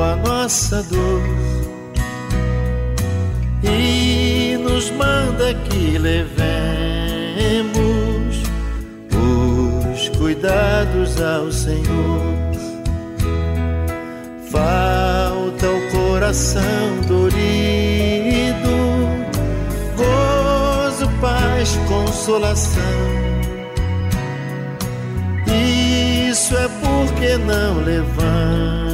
[0.00, 1.22] Nossa dor
[3.62, 6.40] e nos manda que levemos
[9.14, 12.40] os cuidados ao Senhor.
[14.50, 17.36] Falta o coração dorido,
[19.96, 22.82] gozo, paz, consolação.
[26.28, 28.89] Isso é porque não levamos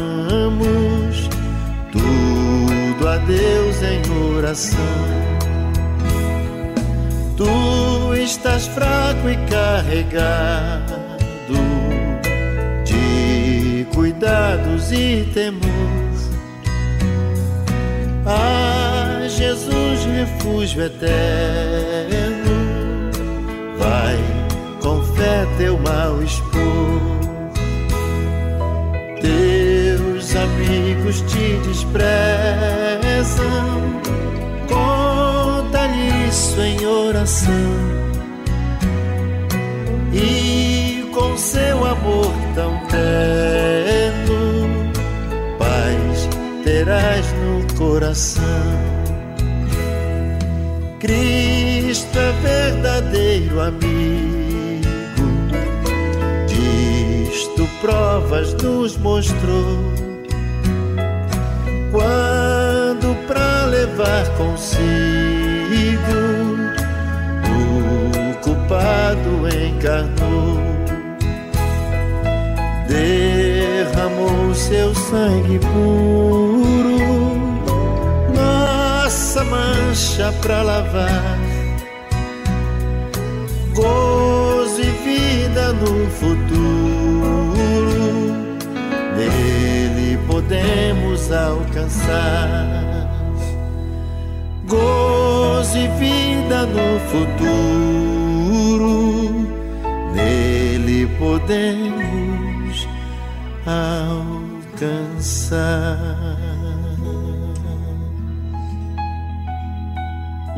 [3.05, 4.79] a Deus em oração.
[7.37, 10.87] Tu estás fraco e carregado
[12.85, 15.77] de cuidados e temor.
[18.25, 22.51] Ah, Jesus, refúgio eterno,
[23.79, 24.17] vai
[24.81, 27.17] com fé teu mal expor
[30.37, 31.97] amigos te desprezam.
[34.69, 37.53] Conta-lhe isso em oração.
[40.13, 44.69] E com seu amor tão terno,
[45.59, 46.29] paz
[46.65, 48.45] terás no coração.
[50.99, 54.87] Cristo é verdadeiro amigo,
[56.49, 60.06] disto provas nos mostrou
[61.97, 64.77] quando pra levar consigo
[67.49, 70.61] o culpado encarnou,
[72.87, 76.99] derramou seu sangue puro,
[78.35, 81.39] nossa mancha pra lavar,
[83.75, 87.07] gozo e vida no futuro.
[90.27, 92.87] Podemos alcançar.
[94.67, 98.43] Gozo e vida no futuro,
[100.13, 102.89] nele podemos
[104.75, 105.57] alcançar.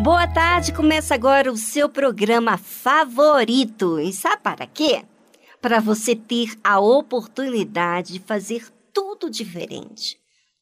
[0.02, 4.00] Boa tarde, começa agora o seu programa favorito.
[4.00, 5.02] E sabe para quê?
[5.60, 8.64] Para você ter a oportunidade de fazer
[8.98, 10.18] tudo diferente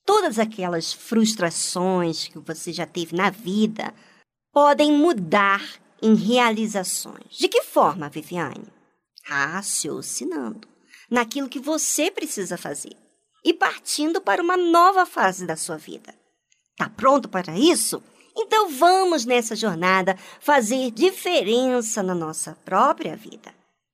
[0.07, 3.93] todas aquelas frustrações que você já teve na vida
[4.53, 5.63] podem mudar
[6.01, 7.37] em realizações.
[7.37, 8.73] De que forma, Viviane?
[9.25, 10.69] Raciocinando
[11.11, 12.97] naquilo que você precisa fazer
[13.45, 16.15] e partindo para uma nova fase da sua vida.
[16.77, 18.03] Tá pronto para isso?
[18.37, 23.53] Então vamos nessa jornada fazer diferença na nossa própria vida.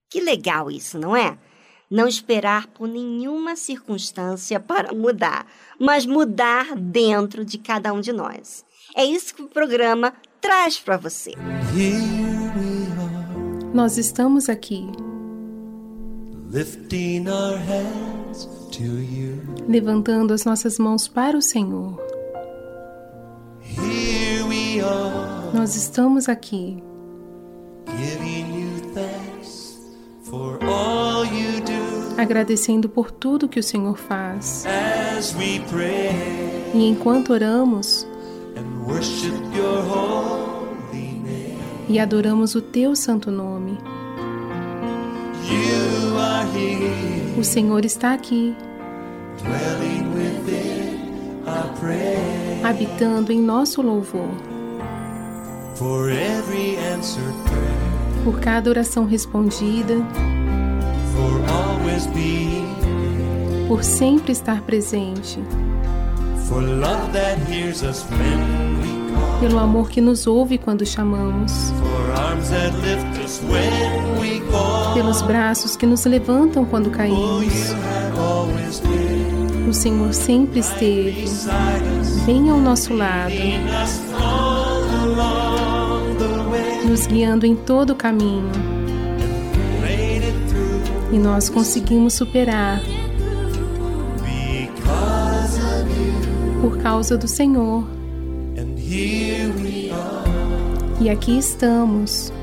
[0.09, 1.37] Que legal isso, não é?
[1.93, 5.45] Não esperar por nenhuma circunstância para mudar,
[5.79, 8.65] mas mudar dentro de cada um de nós.
[8.95, 10.11] É isso que o programa
[10.41, 11.33] traz para você.
[13.71, 14.87] Nós estamos aqui.
[19.67, 22.01] Levantando as nossas mãos para o Senhor.
[25.53, 26.83] Nós estamos aqui.
[27.85, 29.79] Giving you thanks
[30.23, 31.52] for all you
[32.17, 34.65] agradecendo por tudo que o Senhor faz.
[36.73, 38.07] E enquanto oramos
[41.87, 43.77] e adoramos o teu santo nome,
[47.37, 48.55] o Senhor está aqui,
[52.63, 54.29] habitando em nosso louvor.
[58.23, 59.95] Por cada oração respondida,
[63.67, 65.39] por sempre estar presente,
[69.39, 71.73] pelo amor que nos ouve quando chamamos,
[74.93, 77.73] pelos braços que nos levantam quando caímos.
[79.67, 81.25] O Senhor sempre esteve.
[82.25, 83.33] bem ao nosso lado,
[86.87, 88.72] nos guiando em todo o caminho.
[91.13, 92.81] E nós conseguimos superar.
[96.59, 97.87] Por causa do Senhor.
[100.99, 102.33] E aqui estamos,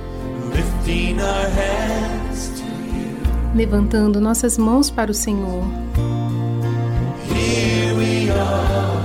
[3.53, 5.65] levantando nossas mãos para o Senhor.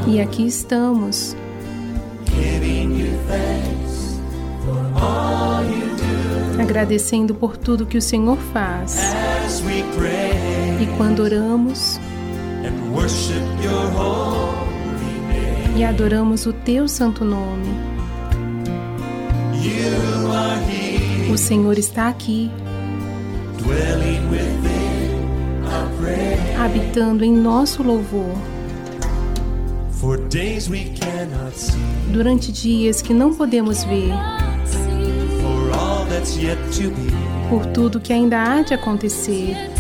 [0.08, 1.36] E aqui estamos,
[6.62, 9.25] agradecendo por tudo que o Senhor faz.
[10.82, 12.00] E quando oramos
[15.76, 17.68] e adoramos o teu santo nome.
[21.32, 22.50] O Senhor está aqui,
[26.58, 28.34] habitando em nosso louvor.
[32.12, 34.14] Durante dias que não podemos ver,
[37.50, 39.75] por tudo que ainda há de acontecer,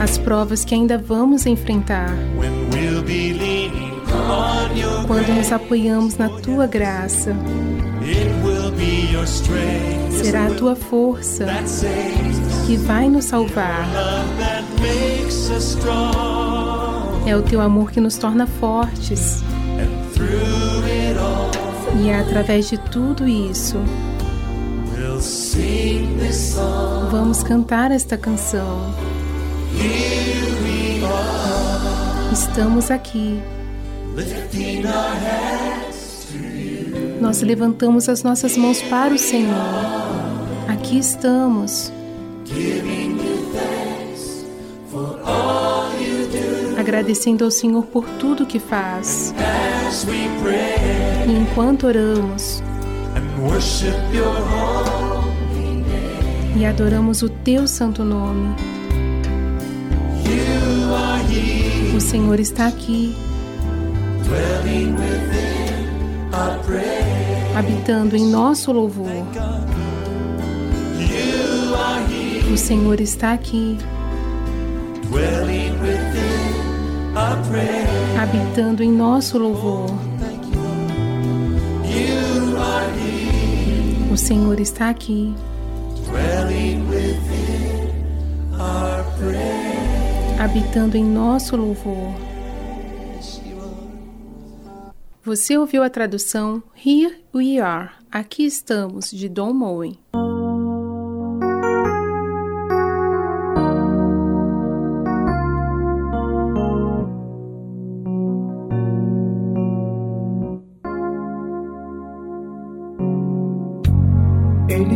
[0.00, 2.10] as provas que ainda vamos enfrentar
[5.06, 7.36] quando nos apoiamos na tua graça.
[10.22, 11.46] Será a tua força
[12.66, 13.86] que vai nos salvar.
[17.26, 19.42] É o teu amor que nos torna fortes.
[22.02, 23.76] E é através de tudo isso
[27.10, 28.94] vamos cantar esta canção.
[32.32, 33.38] Estamos aqui.
[37.20, 39.54] Nós levantamos as nossas mãos para o Senhor.
[40.68, 41.92] Aqui estamos.
[46.78, 49.34] Agradecendo ao Senhor por tudo que faz.
[51.26, 52.62] E enquanto oramos
[56.60, 58.54] e adoramos o teu santo nome,
[61.96, 63.16] o Senhor está aqui
[67.56, 69.06] habitando em nosso louvor.
[72.52, 73.78] O Senhor está aqui,
[78.20, 79.86] habitando em nosso louvor.
[84.12, 85.34] O Senhor está aqui,
[90.40, 92.14] habitando em nosso louvor.
[95.22, 99.98] Você ouviu a tradução Here We Are, Aqui Estamos, de Don Moen.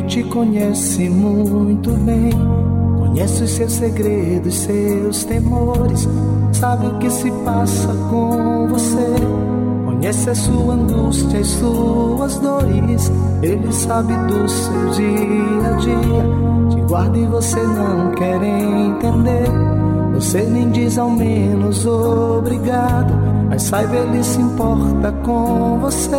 [0.06, 2.30] Te conhece muito bem,
[2.98, 6.08] conhece os seus segredos, seus temores,
[6.52, 9.14] sabe o que se passa com você
[10.04, 13.10] Conhece a sua angústia e suas dores.
[13.42, 16.68] Ele sabe do seu dia a dia.
[16.68, 19.48] Te guarda e você não quer entender.
[20.12, 23.14] Você nem diz ao menos obrigado.
[23.48, 26.18] Mas saiba, ele se importa com você.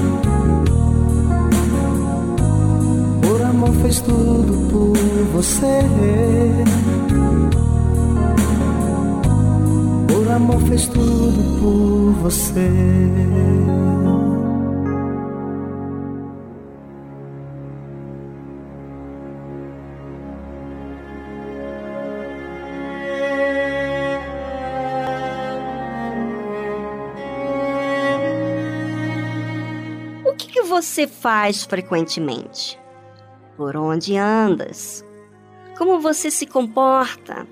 [3.91, 4.97] Fez tudo por
[5.33, 5.81] você.
[10.07, 12.69] Por amor fez tudo por você.
[30.23, 32.80] O que você faz frequentemente?
[33.61, 35.05] Por onde andas?
[35.77, 37.47] Como você se comporta?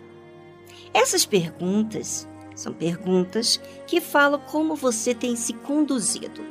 [0.91, 6.43] Essas perguntas são perguntas que falam como você tem se conduzido.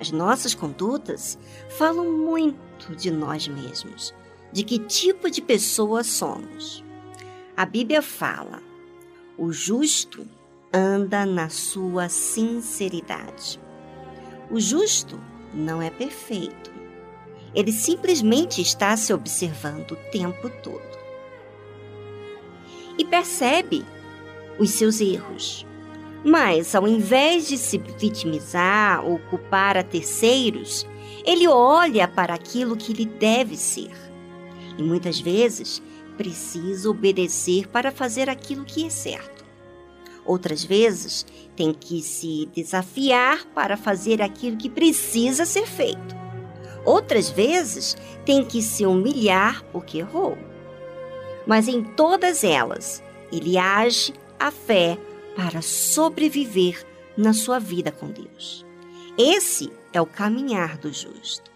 [0.00, 1.38] As nossas condutas
[1.76, 4.14] falam muito de nós mesmos,
[4.54, 6.82] de que tipo de pessoa somos.
[7.54, 8.62] A Bíblia fala:
[9.36, 10.26] o justo
[10.72, 13.60] anda na sua sinceridade.
[14.50, 15.20] O justo
[15.52, 16.77] não é perfeito,
[17.54, 20.98] ele simplesmente está se observando o tempo todo.
[22.98, 23.84] E percebe
[24.58, 25.66] os seus erros.
[26.24, 30.86] Mas, ao invés de se vitimizar ou culpar a terceiros,
[31.24, 33.92] ele olha para aquilo que lhe deve ser.
[34.76, 35.82] E muitas vezes
[36.16, 39.44] precisa obedecer para fazer aquilo que é certo.
[40.24, 41.24] Outras vezes
[41.56, 46.27] tem que se desafiar para fazer aquilo que precisa ser feito.
[46.88, 50.38] Outras vezes tem que se humilhar porque errou.
[51.46, 54.96] Mas em todas elas, ele age a fé
[55.36, 56.82] para sobreviver
[57.14, 58.64] na sua vida com Deus.
[59.18, 61.50] Esse é o caminhar do justo.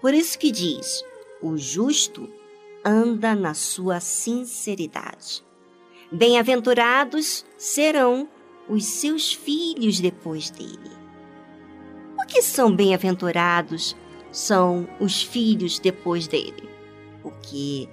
[0.00, 1.04] Por isso que diz:
[1.42, 2.26] o justo
[2.82, 5.44] anda na sua sinceridade.
[6.10, 8.26] Bem-aventurados serão
[8.66, 10.96] os seus filhos depois dele.
[12.18, 13.94] O que são bem-aventurados
[14.32, 16.68] são os filhos depois dele,
[17.22, 17.86] porque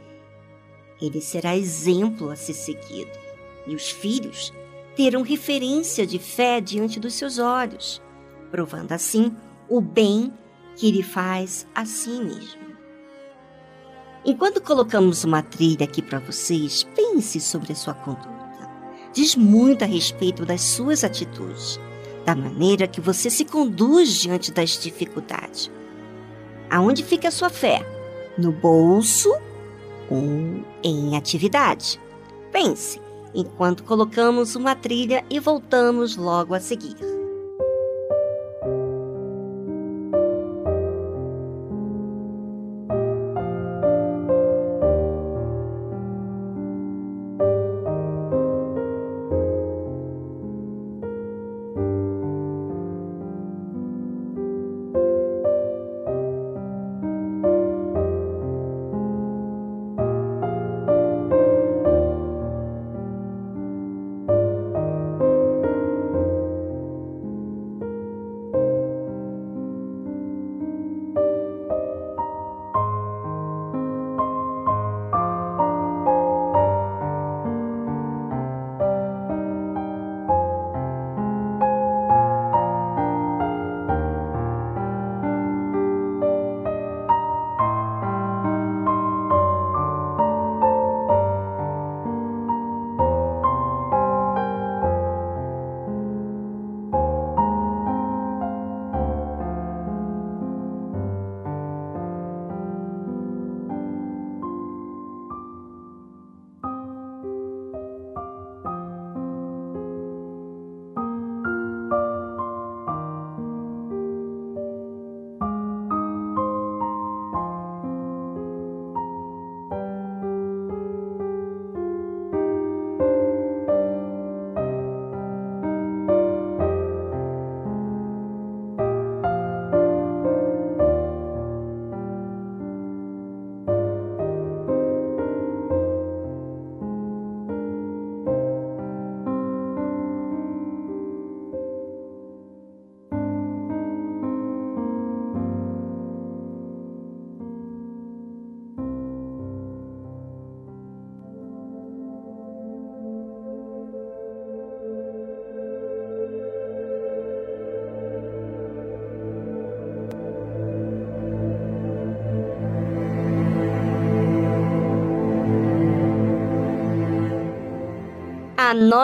[1.02, 3.12] ele será exemplo a ser seguido,
[3.68, 4.54] e os filhos
[4.96, 8.02] terão referência de fé diante dos seus olhos,
[8.50, 9.36] provando assim
[9.68, 10.34] o bem
[10.76, 12.70] que ele faz a si mesmo.
[14.26, 18.40] Enquanto colocamos uma trilha aqui para vocês, pense sobre a sua conduta.
[19.14, 21.80] Diz muito a respeito das suas atitudes,
[22.26, 25.72] da maneira que você se conduz diante das dificuldades
[26.70, 27.86] Aonde fica a sua fé?
[28.38, 29.34] No bolso
[30.10, 32.00] ou em atividade?
[32.52, 33.02] Pense,
[33.34, 37.19] enquanto colocamos uma trilha e voltamos logo a seguir.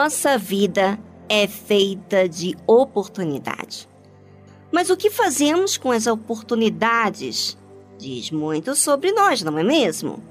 [0.06, 0.96] Nossa vida
[1.28, 3.88] é feita de oportunidade.
[4.70, 7.58] Mas o que fazemos com as oportunidades
[7.98, 10.22] diz muito sobre nós, não é mesmo?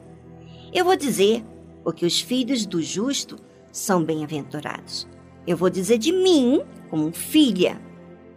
[0.73, 1.43] Eu vou dizer,
[1.83, 3.35] porque os filhos do justo
[3.69, 5.05] são bem-aventurados.
[5.45, 7.77] Eu vou dizer de mim, como filha.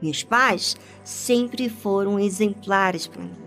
[0.02, 3.44] Meus pais sempre foram exemplares para mim.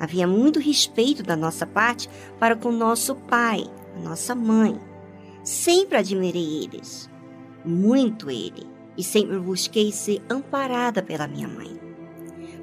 [0.00, 3.70] Havia muito respeito da nossa parte para com nosso pai,
[4.02, 4.93] nossa mãe.
[5.44, 7.10] Sempre admirei eles,
[7.64, 11.78] muito ele, e sempre busquei ser amparada pela minha mãe.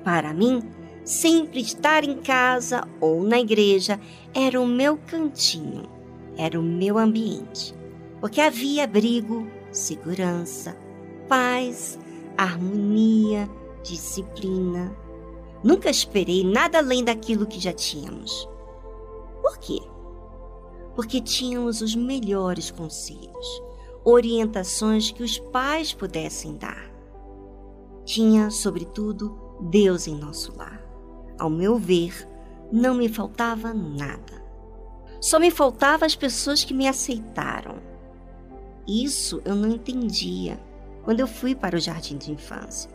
[0.04, 0.64] Para mim,
[1.06, 4.00] sempre estar em casa ou na igreja
[4.34, 5.84] era o meu cantinho,
[6.36, 7.76] era o meu ambiente,
[8.20, 10.76] porque havia abrigo, segurança,
[11.28, 12.00] paz,
[12.36, 13.48] harmonia,
[13.84, 14.92] disciplina.
[15.64, 18.50] Nunca esperei nada além daquilo que já tínhamos.
[19.40, 19.80] Por quê?
[20.96, 23.64] Porque tínhamos os melhores conselhos,
[24.04, 26.92] orientações que os pais pudessem dar.
[28.04, 30.82] Tinha, sobretudo, Deus em nosso lar.
[31.38, 32.28] Ao meu ver,
[32.72, 34.42] não me faltava nada.
[35.20, 37.76] Só me faltavam as pessoas que me aceitaram.
[38.88, 40.60] Isso eu não entendia
[41.04, 42.90] quando eu fui para o jardim de infância.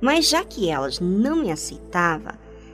[0.00, 2.32] Mas já que elas não me aceitavam,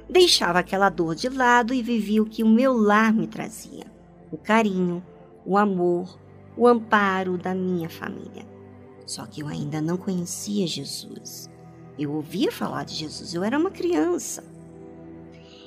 [0.08, 3.86] deixava aquela dor de lado e vivia o que o meu lar me trazia:
[4.34, 5.00] o carinho,
[5.46, 6.18] o amor,
[6.56, 8.44] o amparo da minha família.
[9.06, 11.48] Só que eu ainda não conhecia Jesus.
[11.96, 14.42] Eu ouvia falar de Jesus, eu era uma criança.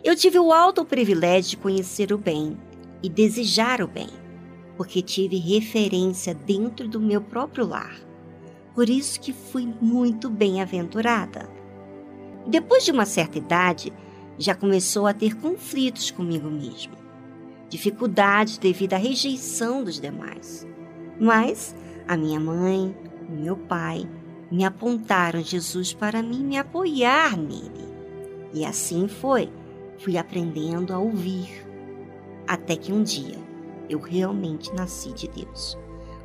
[0.03, 2.58] Eu tive o alto privilégio de conhecer o bem
[3.01, 4.10] e desejar o bem,
[4.75, 7.97] porque tive referência dentro do meu próprio lar.
[8.75, 11.49] Por isso que fui muito bem-aventurada.
[12.45, 13.93] Depois de uma certa idade,
[14.38, 17.07] já começou a ter conflitos comigo mesmo,
[17.69, 20.67] dificuldades devido à rejeição dos demais.
[21.19, 21.75] Mas
[22.08, 22.95] a minha mãe,
[23.30, 24.08] o meu pai,
[24.49, 27.88] me apontaram Jesus para mim me apoiar nele.
[28.53, 29.51] E assim foi,
[29.97, 31.65] fui aprendendo a ouvir,
[32.47, 33.38] até que um dia
[33.89, 35.77] eu realmente nasci de Deus.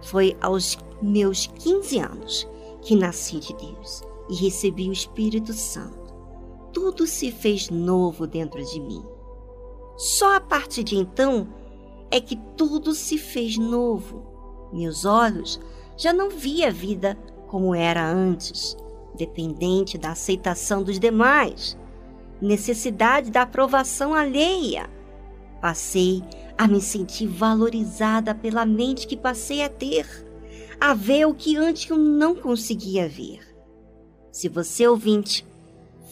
[0.02, 2.48] Foi aos meus 15 anos
[2.81, 6.12] que nasci de Deus e recebi o Espírito Santo.
[6.72, 9.05] Tudo se fez novo dentro de mim.
[9.96, 11.48] Só a partir de então
[12.11, 14.70] é que tudo se fez novo.
[14.72, 15.61] Meus olhos
[15.96, 18.76] já não via a vida como era antes,
[19.16, 21.76] dependente da aceitação dos demais,
[22.40, 24.88] necessidade da aprovação alheia.
[25.61, 26.22] Passei
[26.57, 30.07] a me sentir valorizada pela mente que passei a ter,
[30.81, 33.40] a ver o que antes eu não conseguia ver.
[34.33, 35.46] Se você, ouvinte,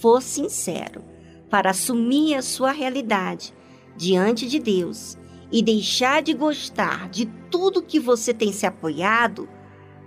[0.00, 1.02] for sincero
[1.50, 3.52] para assumir a sua realidade
[4.00, 5.18] diante de Deus
[5.52, 9.46] e deixar de gostar de tudo que você tem se apoiado,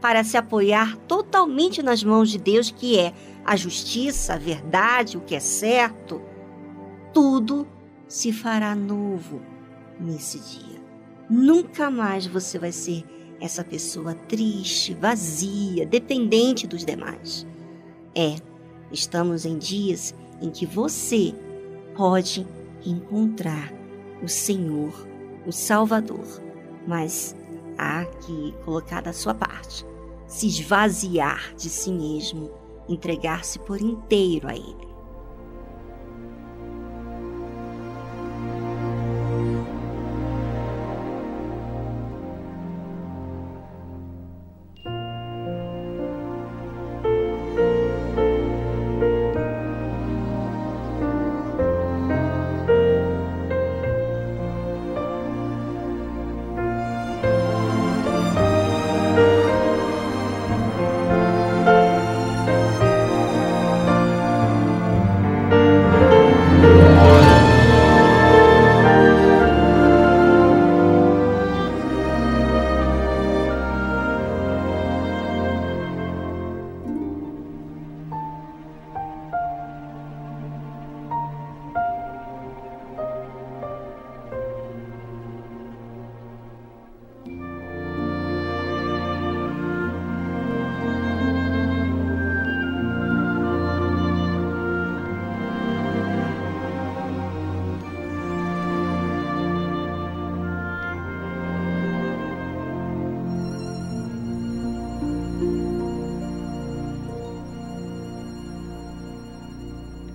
[0.02, 3.14] para se apoiar totalmente nas mãos de Deus, que é
[3.46, 6.22] a justiça, a verdade, o que é certo,
[7.14, 7.68] tudo
[8.08, 9.42] se fará novo
[10.00, 10.82] nesse dia.
[11.30, 13.06] Nunca mais você vai ser
[13.40, 17.46] essa pessoa triste, vazia, dependente dos demais.
[18.16, 18.36] É,
[18.92, 21.34] estamos em dias em que você
[21.96, 22.46] pode
[22.86, 23.83] encontrar
[24.24, 24.94] o Senhor,
[25.46, 26.42] o Salvador,
[26.88, 27.36] mas
[27.78, 29.86] há que colocar da sua parte,
[30.26, 32.50] se esvaziar de si mesmo,
[32.88, 34.83] entregar-se por inteiro a Ele.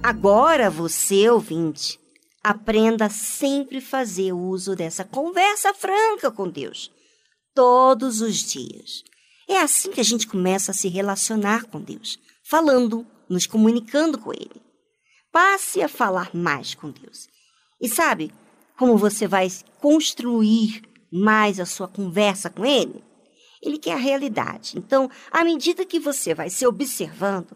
[0.09, 2.01] Agora você, ouvinte,
[2.43, 6.91] aprenda a sempre fazer uso dessa conversa franca com Deus,
[7.55, 9.05] todos os dias.
[9.47, 14.33] É assim que a gente começa a se relacionar com Deus, falando, nos comunicando com
[14.33, 14.63] Ele.
[15.31, 17.29] Passe a falar mais com Deus.
[17.79, 18.33] E sabe
[18.79, 19.47] como você vai
[19.79, 23.05] construir mais a sua conversa com Ele?
[23.63, 24.79] Ele quer a realidade.
[24.79, 27.55] Então, à medida que você vai se observando,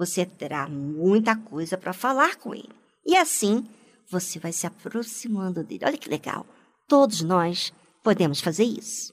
[0.00, 2.70] você terá muita coisa para falar com Ele.
[3.04, 3.68] E assim,
[4.08, 5.84] você vai se aproximando dele.
[5.84, 6.46] Olha que legal.
[6.88, 7.70] Todos nós
[8.02, 9.12] podemos fazer isso.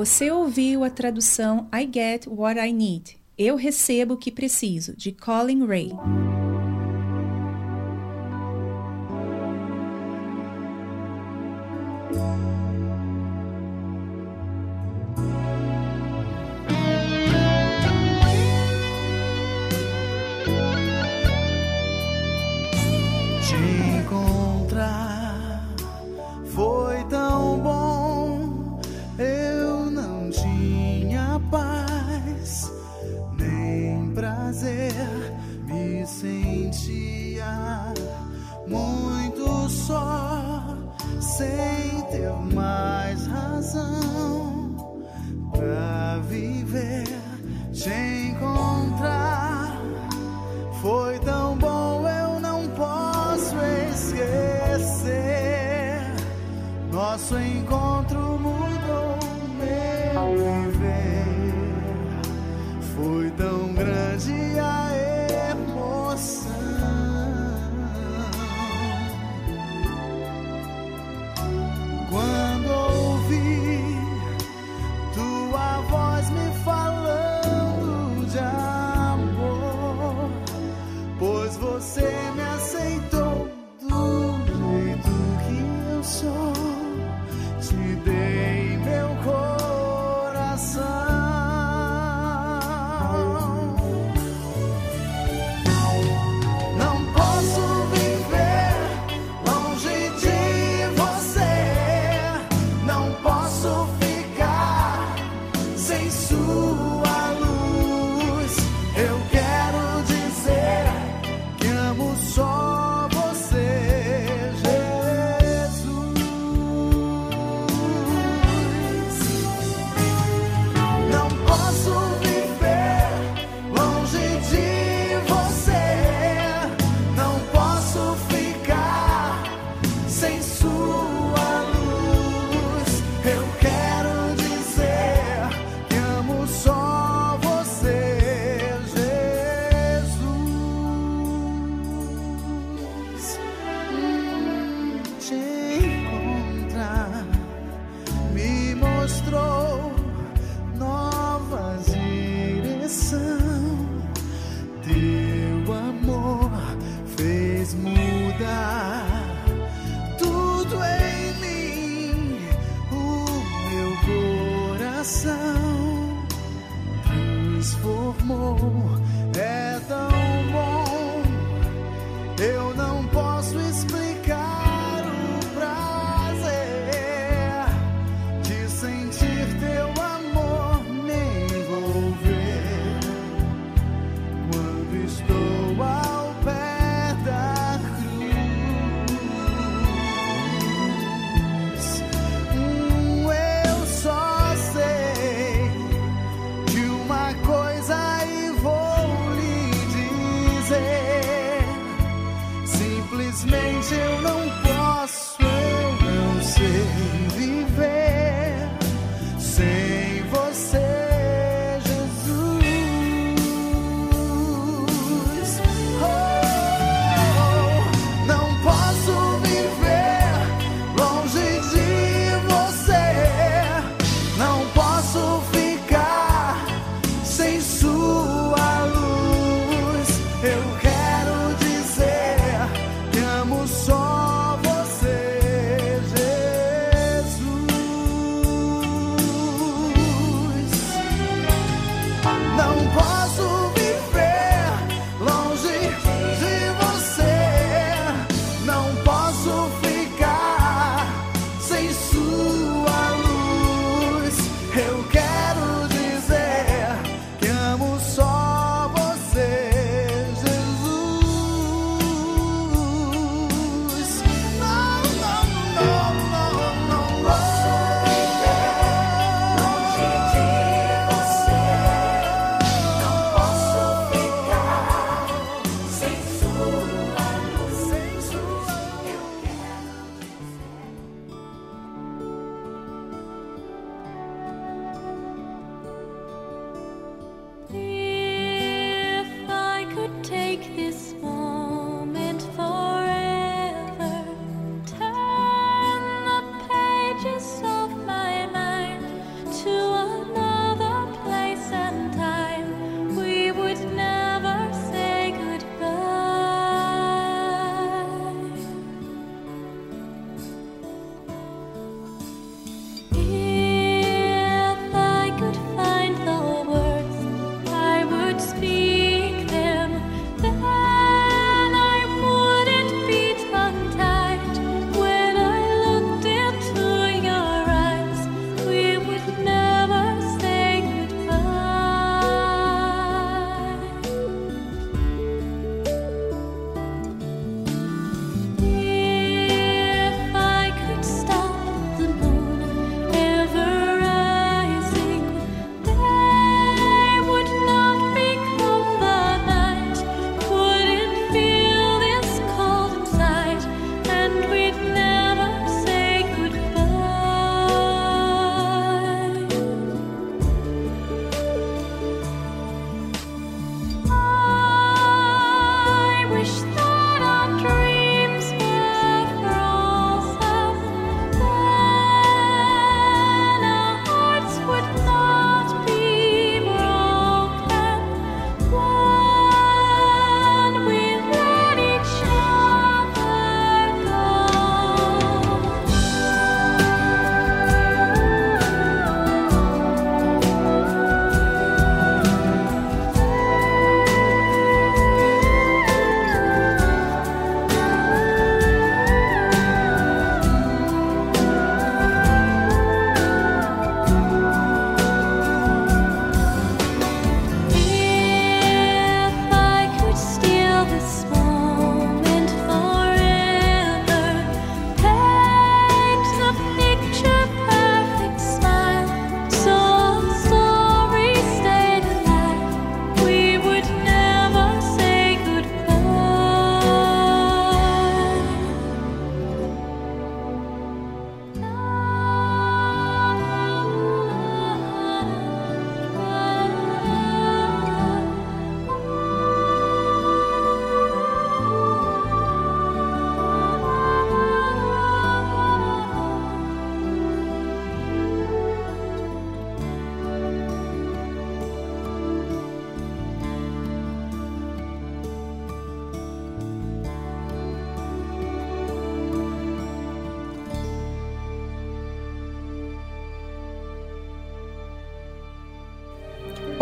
[0.00, 3.18] Você ouviu a tradução I Get What I Need.
[3.36, 5.90] Eu recebo o que preciso, de Colin Ray.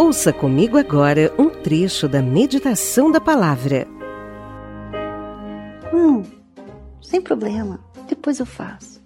[0.09, 3.87] Ouça comigo agora um trecho da meditação da palavra.
[5.93, 6.23] Hum,
[7.03, 7.79] sem problema,
[8.09, 9.03] depois eu faço.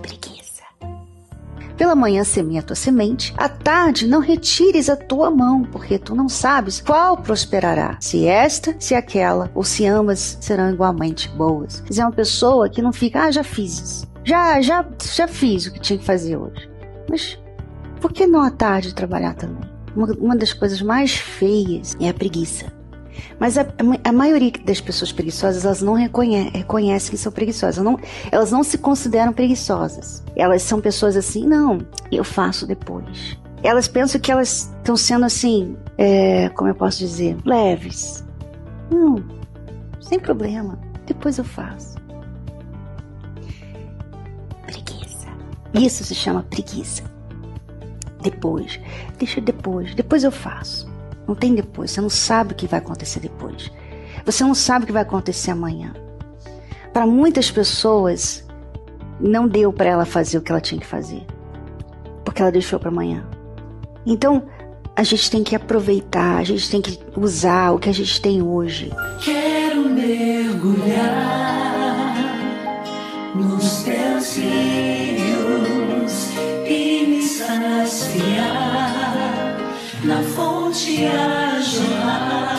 [0.00, 0.62] Preguiça.
[1.76, 6.14] Pela manhã semeia a tua semente, à tarde não retires a tua mão, porque tu
[6.14, 11.82] não sabes qual prosperará, se esta, se aquela, ou se ambas serão igualmente boas.
[11.90, 14.06] Se é uma pessoa que não fica, ah, já fiz isso.
[14.22, 16.70] Já, já, já fiz o que tinha que fazer hoje.
[17.10, 17.41] Mas
[18.02, 19.62] por que não à tarde trabalhar também?
[19.94, 22.72] Uma, uma das coisas mais feias é a preguiça.
[23.38, 23.64] Mas a,
[24.04, 27.82] a, maioria das pessoas preguiçosas, elas não reconhe, reconhecem que são preguiçosas.
[27.84, 27.96] Não,
[28.32, 30.24] elas não se consideram preguiçosas.
[30.34, 31.78] Elas são pessoas assim, não,
[32.10, 33.38] eu faço depois.
[33.62, 38.24] Elas pensam que elas estão sendo assim, é, como eu posso dizer, leves.
[38.90, 39.22] Não,
[40.00, 40.76] sem problema,
[41.06, 41.96] depois eu faço.
[44.66, 45.28] Preguiça.
[45.74, 47.11] Isso se chama preguiça.
[48.22, 48.80] Depois.
[49.18, 49.94] Deixa depois.
[49.94, 50.90] Depois eu faço.
[51.26, 51.90] Não tem depois.
[51.90, 53.70] Você não sabe o que vai acontecer depois.
[54.24, 55.92] Você não sabe o que vai acontecer amanhã.
[56.92, 58.46] Para muitas pessoas,
[59.18, 61.24] não deu para ela fazer o que ela tinha que fazer.
[62.24, 63.26] Porque ela deixou para amanhã.
[64.04, 64.44] Então,
[64.94, 68.42] a gente tem que aproveitar, a gente tem que usar o que a gente tem
[68.42, 68.92] hoje.
[69.24, 71.32] Quero mergulhar
[73.34, 75.11] nos teus rios
[80.12, 82.52] na fonte a jorrar.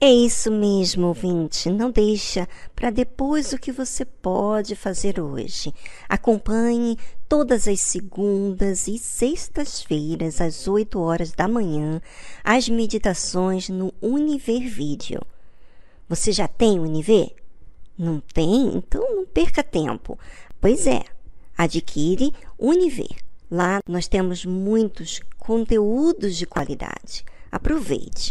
[0.00, 1.70] É isso mesmo, ouvinte.
[1.70, 5.72] Não deixa para depois o que você pode fazer hoje.
[6.08, 6.98] Acompanhe
[7.28, 12.02] todas as segundas e sextas-feiras, às 8 horas da manhã,
[12.42, 15.20] as meditações no Univer Vídeo.
[16.08, 17.36] Você já tem Univer?
[17.96, 18.74] Não tem?
[18.74, 20.18] Então não perca tempo.
[20.60, 21.04] Pois é,
[21.56, 23.16] adquire Univer.
[23.50, 25.20] Lá nós temos muitos
[25.50, 27.24] conteúdos de qualidade.
[27.50, 28.30] Aproveite!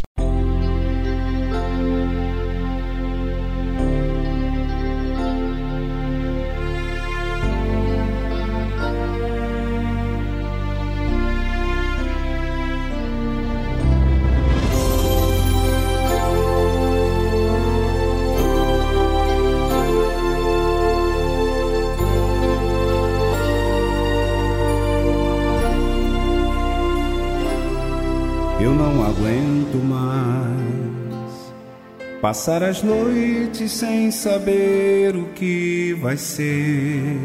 [32.20, 37.16] Passar as noites sem saber o que vai ser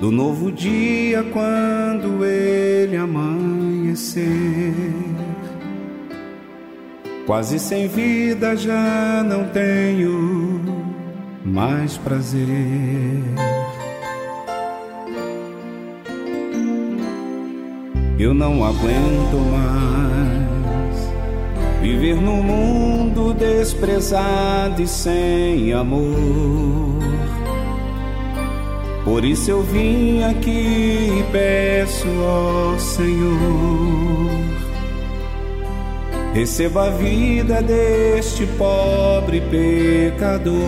[0.00, 4.26] do novo dia quando ele amanhecer.
[7.26, 10.62] Quase sem vida já não tenho
[11.44, 12.46] mais prazer.
[18.18, 20.17] Eu não aguento mais
[21.80, 26.98] viver num mundo desprezado e sem amor.
[29.08, 33.38] Por isso eu vim aqui e peço ao Senhor,
[36.34, 40.58] receba a vida deste pobre pecador.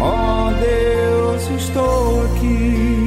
[0.00, 2.97] Ó oh Deus, estou aqui,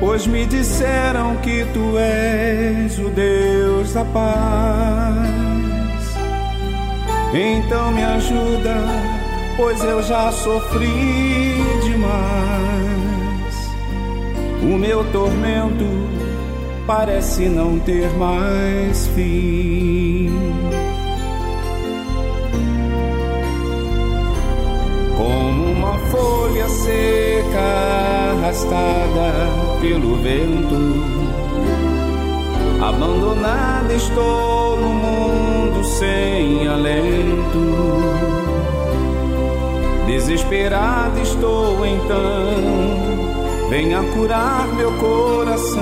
[0.00, 5.30] pois me disseram que tu és o Deus da paz.
[7.32, 8.76] Então me ajuda,
[9.56, 13.30] pois eu já sofri demais.
[14.62, 15.84] O meu tormento
[16.86, 20.28] parece não ter mais fim.
[26.10, 27.60] Folha seca
[28.32, 29.32] arrastada
[29.80, 30.76] pelo vento.
[32.82, 37.60] Abandonada estou no mundo sem alento.
[40.06, 45.80] Desesperado estou então, venha curar meu coração.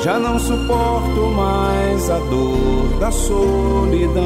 [0.00, 4.22] Já não suporto mais a dor da solidão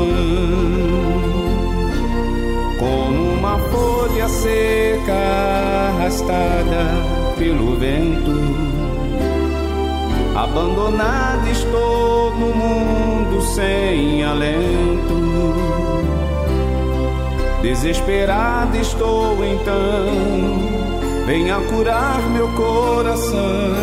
[3.70, 5.12] folha seca
[5.88, 6.84] arrastada
[7.38, 8.32] pelo vento.
[10.34, 15.16] Abandonada estou no mundo sem alento.
[17.62, 23.74] Desesperada estou então, venha curar meu coração.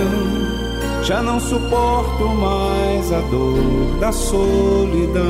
[1.03, 5.23] Já não suporto mais a dor da solidão.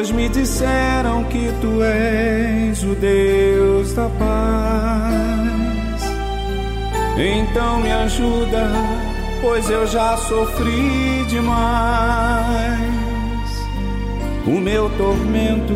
[0.00, 6.02] Pois me disseram que tu és o Deus da paz.
[7.18, 8.66] Então me ajuda,
[9.42, 12.80] pois eu já sofri demais.
[14.46, 15.74] O meu tormento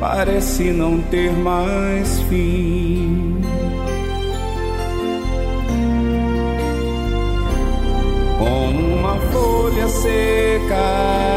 [0.00, 3.39] parece não ter mais fim.
[9.90, 10.76] Seca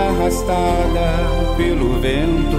[0.09, 2.57] arrastada pelo vento.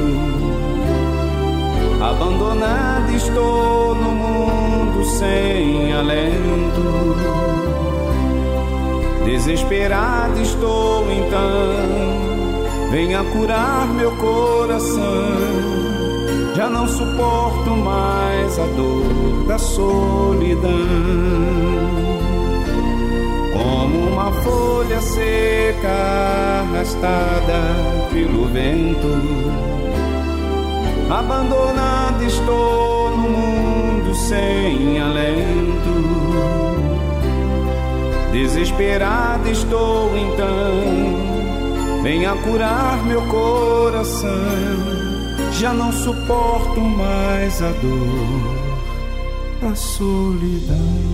[2.02, 7.14] Abandonada estou no mundo sem alento.
[9.24, 15.74] Desesperado estou então, venha curar meu coração.
[16.54, 20.74] Já não suporto mais a dor da solidão
[23.54, 27.62] como uma folha seca arrastada
[28.12, 29.08] pelo vento.
[31.08, 35.94] Abandonado estou no mundo sem alento.
[38.32, 44.28] Desesperado estou então, venha curar meu coração.
[45.52, 51.13] Já não suporto mais a dor, a solidão.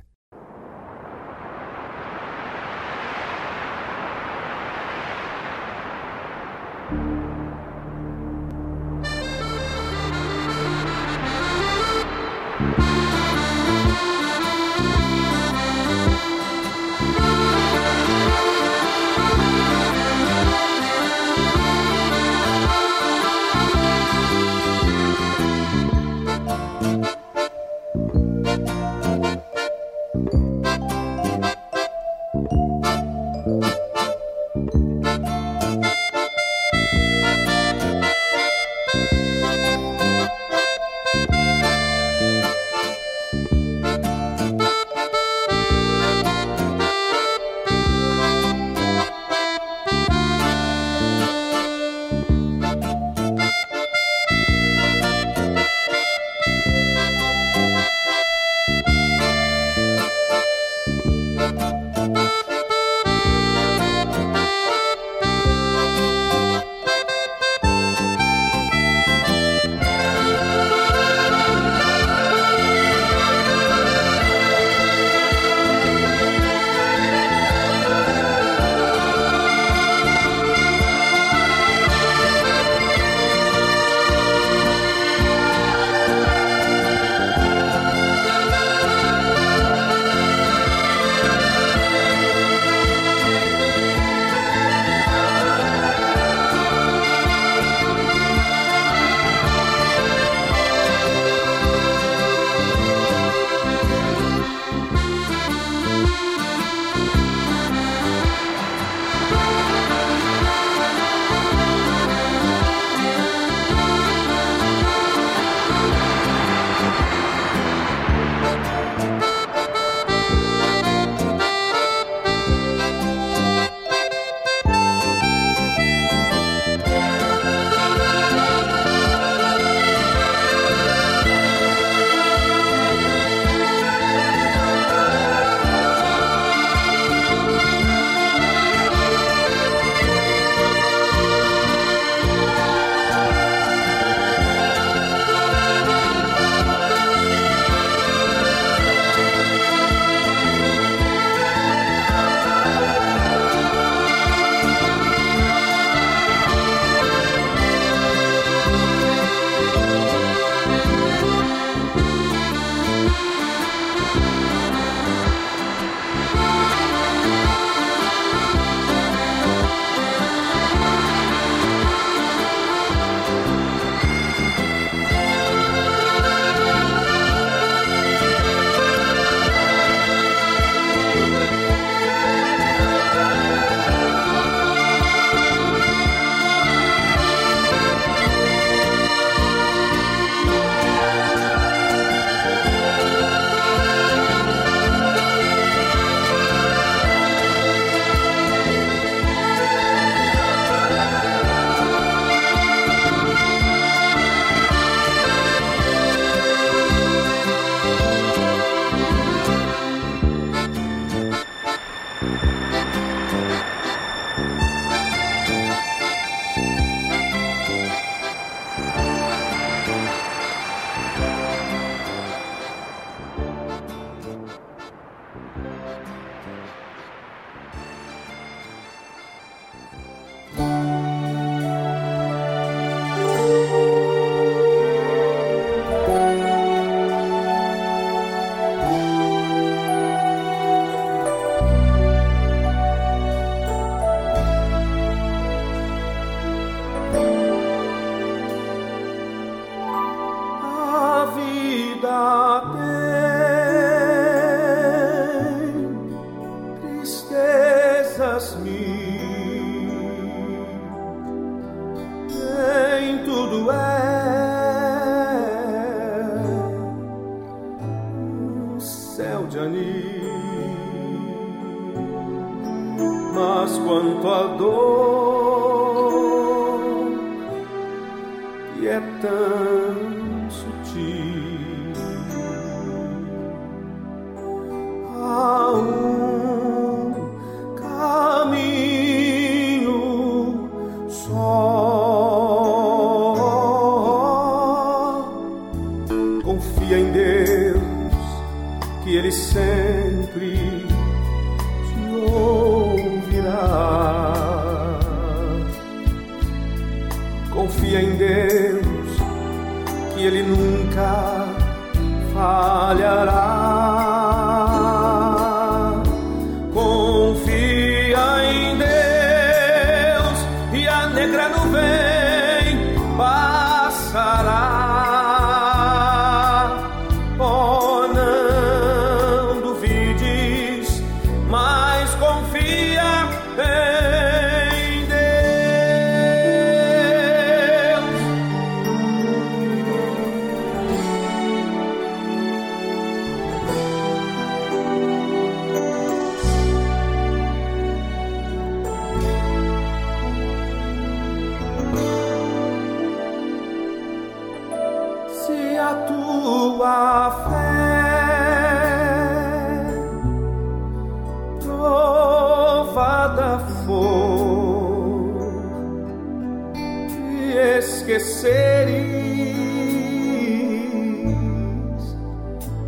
[367.61, 368.95] Esqueceres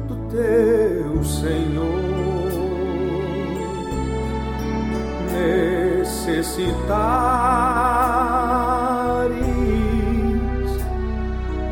[0.07, 2.03] do teu Senhor
[5.31, 6.63] necessitares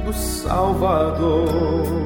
[0.05, 2.00] do Salvador.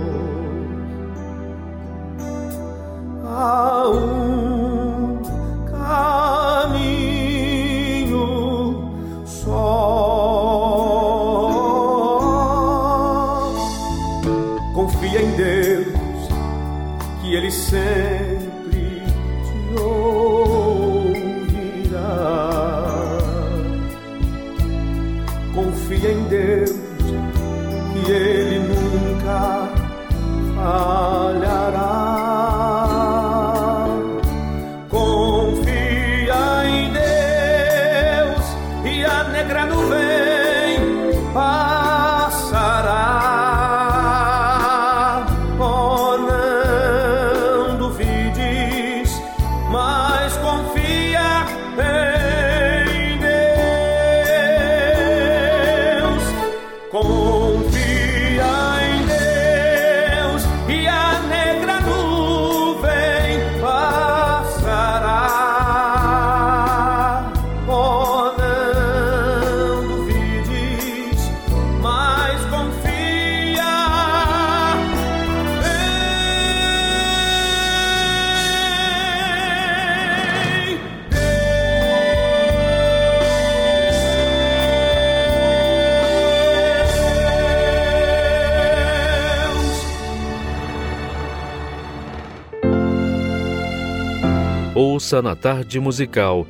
[95.16, 96.46] Ouça na tarde musical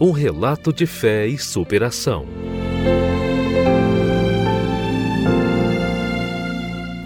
[0.00, 2.24] um relato de fé e superação.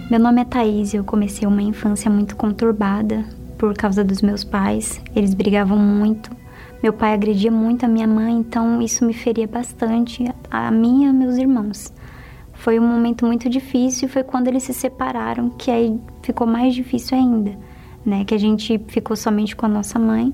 [0.09, 3.23] Meu nome é Thaís e eu comecei uma infância muito conturbada
[3.59, 4.99] por causa dos meus pais.
[5.15, 6.31] Eles brigavam muito.
[6.81, 11.07] Meu pai agredia muito a minha mãe, então isso me feria bastante, a mim e
[11.09, 11.93] a meus irmãos.
[12.53, 16.73] Foi um momento muito difícil e foi quando eles se separaram que aí ficou mais
[16.73, 17.55] difícil ainda,
[18.03, 18.25] né?
[18.25, 20.33] Que a gente ficou somente com a nossa mãe.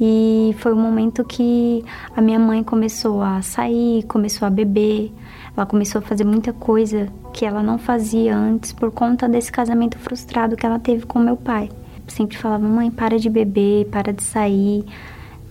[0.00, 1.84] E foi um momento que
[2.16, 5.12] a minha mãe começou a sair, começou a beber,
[5.54, 9.98] ela começou a fazer muita coisa que ela não fazia antes por conta desse casamento
[9.98, 11.68] frustrado que ela teve com meu pai.
[12.08, 14.84] Sempre falava: "Mãe, para de beber, para de sair".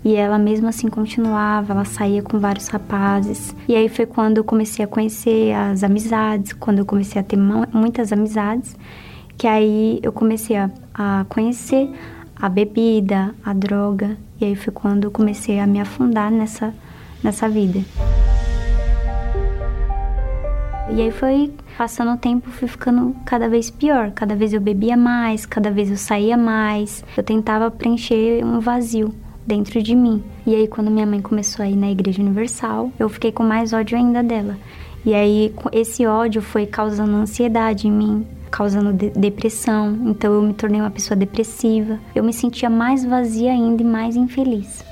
[0.03, 3.53] E ela mesmo assim continuava, ela saía com vários rapazes.
[3.67, 7.35] E aí foi quando eu comecei a conhecer as amizades, quando eu comecei a ter
[7.37, 8.75] mu- muitas amizades,
[9.37, 11.91] que aí eu comecei a, a conhecer
[12.41, 14.17] a bebida, a droga.
[14.41, 16.73] E aí foi quando eu comecei a me afundar nessa,
[17.21, 17.79] nessa vida.
[20.91, 24.11] E aí foi passando o tempo, fui ficando cada vez pior.
[24.11, 27.03] Cada vez eu bebia mais, cada vez eu saía mais.
[27.15, 29.13] Eu tentava preencher um vazio
[29.45, 30.23] dentro de mim.
[30.47, 33.73] E aí quando minha mãe começou a ir na Igreja Universal, eu fiquei com mais
[33.73, 34.57] ódio ainda dela.
[35.05, 39.97] E aí esse ódio foi causando ansiedade em mim, causando de- depressão.
[40.05, 41.99] Então eu me tornei uma pessoa depressiva.
[42.13, 44.83] Eu me sentia mais vazia ainda e mais infeliz.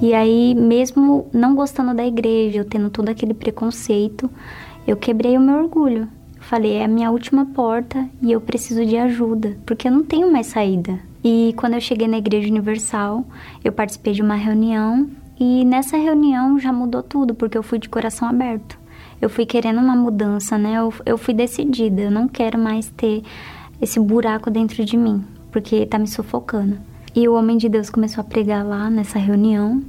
[0.00, 4.28] E aí, mesmo não gostando da igreja, eu tendo todo aquele preconceito,
[4.84, 6.08] eu quebrei o meu orgulho.
[6.40, 10.32] Falei, é a minha última porta e eu preciso de ajuda, porque eu não tenho
[10.32, 10.98] mais saída.
[11.22, 13.24] E quando eu cheguei na Igreja Universal,
[13.62, 15.08] eu participei de uma reunião
[15.38, 18.76] e nessa reunião já mudou tudo, porque eu fui de coração aberto.
[19.22, 20.78] Eu fui querendo uma mudança, né?
[20.78, 23.22] Eu, eu fui decidida, eu não quero mais ter
[23.80, 26.76] esse buraco dentro de mim, porque tá me sufocando.
[27.14, 29.80] E o homem de Deus começou a pregar lá nessa reunião.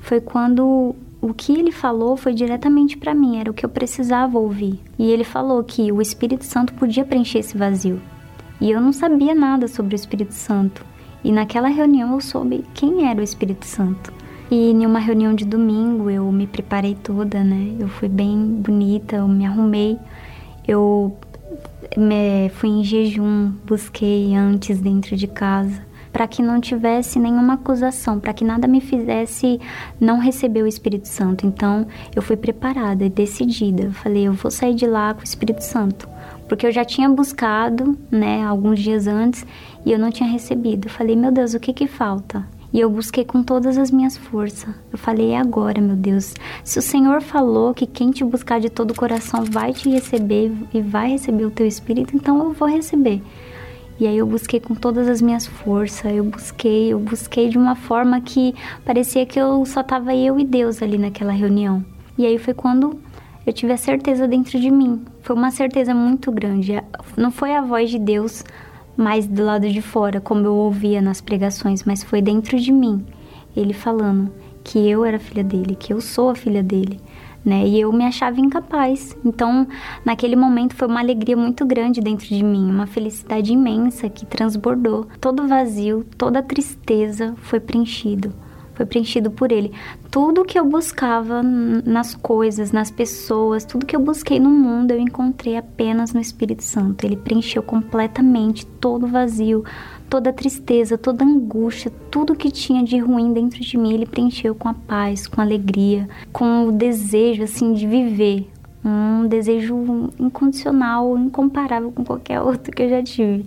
[0.00, 4.38] Foi quando o que ele falou foi diretamente para mim, era o que eu precisava
[4.38, 4.78] ouvir.
[4.98, 8.02] E ele falou que o Espírito Santo podia preencher esse vazio.
[8.60, 10.84] E eu não sabia nada sobre o Espírito Santo.
[11.24, 14.12] E naquela reunião eu soube quem era o Espírito Santo.
[14.54, 17.74] E em uma reunião de domingo eu me preparei toda, né?
[17.76, 19.98] Eu fui bem bonita, eu me arrumei.
[20.64, 21.12] Eu
[21.96, 25.82] me, fui em jejum, busquei antes dentro de casa
[26.12, 29.60] para que não tivesse nenhuma acusação, para que nada me fizesse
[29.98, 31.44] não receber o Espírito Santo.
[31.44, 33.90] Então, eu fui preparada e decidida.
[33.90, 36.08] falei, eu vou sair de lá com o Espírito Santo,
[36.48, 39.44] porque eu já tinha buscado, né, alguns dias antes
[39.84, 40.86] e eu não tinha recebido.
[40.86, 42.53] Eu falei, meu Deus, o que que falta?
[42.74, 44.74] E eu busquei com todas as minhas forças.
[44.90, 46.34] Eu falei, é agora, meu Deus.
[46.64, 50.50] Se o Senhor falou que quem te buscar de todo o coração vai te receber
[50.74, 53.22] e vai receber o teu espírito, então eu vou receber.
[54.00, 57.76] E aí eu busquei com todas as minhas forças, eu busquei, eu busquei de uma
[57.76, 58.52] forma que
[58.84, 61.84] parecia que eu só tava eu e Deus ali naquela reunião.
[62.18, 62.98] E aí foi quando
[63.46, 65.04] eu tive a certeza dentro de mim.
[65.22, 66.72] Foi uma certeza muito grande.
[67.16, 68.42] Não foi a voz de Deus
[68.96, 73.04] mais do lado de fora, como eu ouvia nas pregações, mas foi dentro de mim.
[73.56, 74.30] Ele falando
[74.62, 77.00] que eu era filha dele, que eu sou a filha dele
[77.44, 77.66] né?
[77.66, 79.16] E eu me achava incapaz.
[79.24, 79.66] Então,
[80.04, 85.06] naquele momento foi uma alegria muito grande dentro de mim, uma felicidade imensa que transbordou.
[85.20, 88.32] Todo vazio, toda tristeza foi preenchido.
[88.74, 89.72] Foi preenchido por ele.
[90.10, 94.98] Tudo que eu buscava nas coisas, nas pessoas, tudo que eu busquei no mundo, eu
[94.98, 97.04] encontrei apenas no Espírito Santo.
[97.04, 99.64] Ele preencheu completamente todo o vazio,
[100.08, 104.06] toda a tristeza, toda a angústia, tudo que tinha de ruim dentro de mim, ele
[104.06, 108.48] preencheu com a paz, com a alegria, com o desejo assim de viver,
[108.84, 113.46] um desejo incondicional, incomparável com qualquer outro que eu já tive.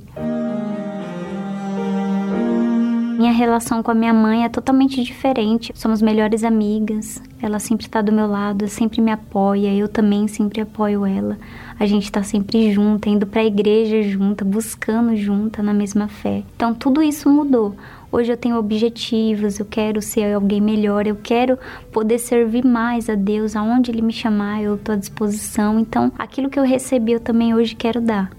[3.17, 5.71] Minha relação com a minha mãe é totalmente diferente.
[5.73, 7.19] Somos melhores amigas.
[7.41, 9.73] Ela sempre está do meu lado, sempre me apoia.
[9.73, 11.35] Eu também sempre apoio ela.
[11.79, 16.43] A gente está sempre junta, indo para a igreja junta, buscando junta na mesma fé.
[16.55, 17.75] Então tudo isso mudou.
[18.11, 21.57] Hoje eu tenho objetivos, eu quero ser alguém melhor, eu quero
[21.91, 25.79] poder servir mais a Deus, aonde Ele me chamar, eu estou à disposição.
[25.79, 28.29] Então, aquilo que eu recebi, eu também hoje quero dar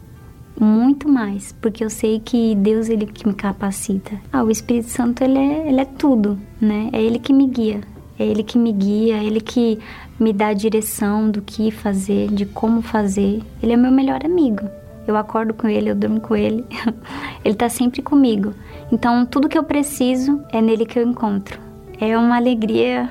[0.61, 4.21] muito mais, porque eu sei que Deus ele que me capacita.
[4.33, 6.91] Ah, o Espírito Santo ele é, ele é tudo, né?
[6.93, 7.81] É ele que me guia.
[8.19, 9.79] É ele que me guia, é ele que
[10.19, 13.41] me dá a direção do que fazer, de como fazer.
[13.63, 14.69] Ele é meu melhor amigo.
[15.07, 16.65] Eu acordo com ele, eu durmo com ele.
[17.45, 18.53] ele tá sempre comigo.
[18.91, 21.61] Então, tudo que eu preciso é nele que eu encontro.
[22.01, 23.09] É uma alegria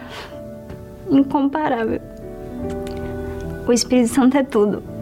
[1.10, 2.02] incomparável.
[3.66, 4.97] O Espírito Santo é tudo.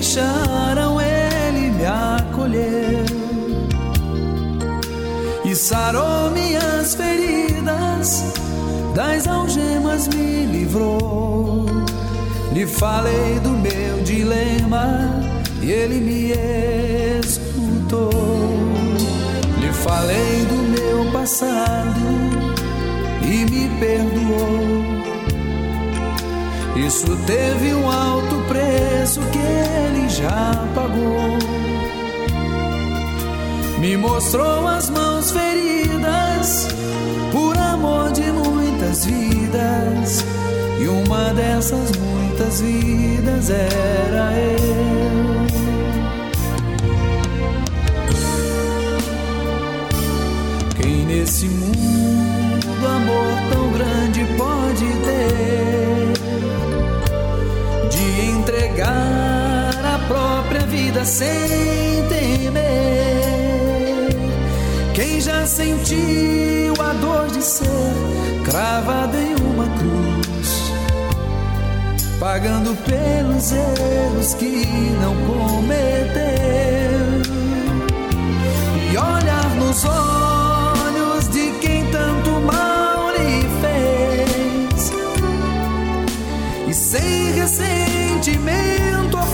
[0.00, 3.04] Deixaram, Ele me acolheu
[5.44, 8.24] e sarou minhas feridas,
[8.94, 11.66] das algemas me livrou.
[12.54, 15.22] Lhe falei do meu dilema
[15.60, 16.32] e ele me
[17.20, 18.10] escutou.
[19.60, 22.00] Lhe falei do meu passado
[23.22, 24.99] e me perdoou.
[26.76, 31.38] Isso teve um alto preço que ele já pagou.
[33.78, 36.68] Me mostrou as mãos feridas
[37.32, 40.24] por amor de muitas vidas.
[40.80, 44.60] E uma dessas muitas vidas era eu.
[50.80, 51.99] Quem nesse mundo
[60.90, 62.58] vida sem temer?
[64.92, 67.62] Quem já sentiu a dor de ser
[68.44, 70.72] cravado em uma cruz,
[72.18, 74.66] pagando pelos erros que
[75.00, 75.70] não cometeu,
[78.92, 84.92] e olhar nos olhos de quem tanto mal lhe fez,
[86.68, 88.99] e sem ressentimento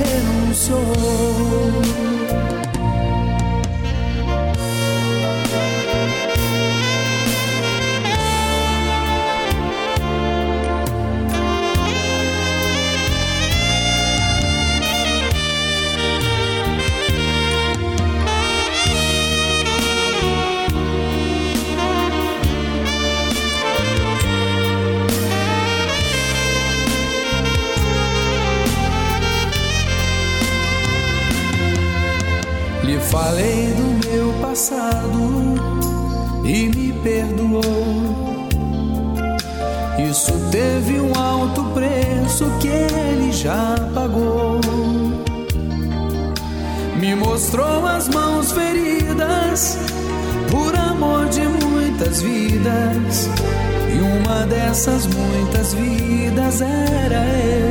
[0.00, 1.80] renunciou.
[54.70, 57.70] Dessas muitas vidas era eu.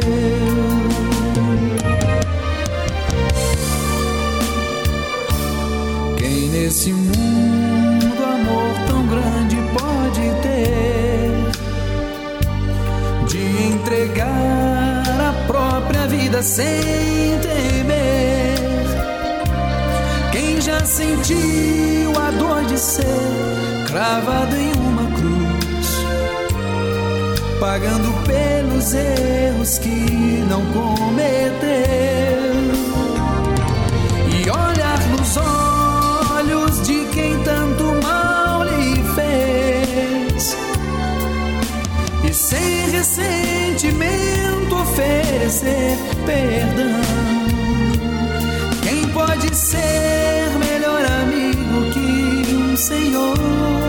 [6.17, 11.31] Quem nesse mundo amor tão grande pode ter
[13.29, 18.59] de entregar a própria vida sem temer?
[20.33, 23.05] Quem já sentiu a dor de ser
[23.87, 25.08] cravado em uma
[27.59, 31.69] pagando pelos erros que não cometeu?
[34.33, 40.57] E olhar nos olhos de quem tanto mal lhe fez
[42.23, 47.01] e sem ressentimento oferecer perdão.
[48.83, 53.88] Quem pode ser melhor amigo que um Senhor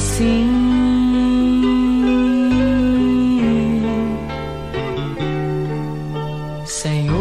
[0.00, 0.46] Assim.
[6.64, 7.18] Senhor,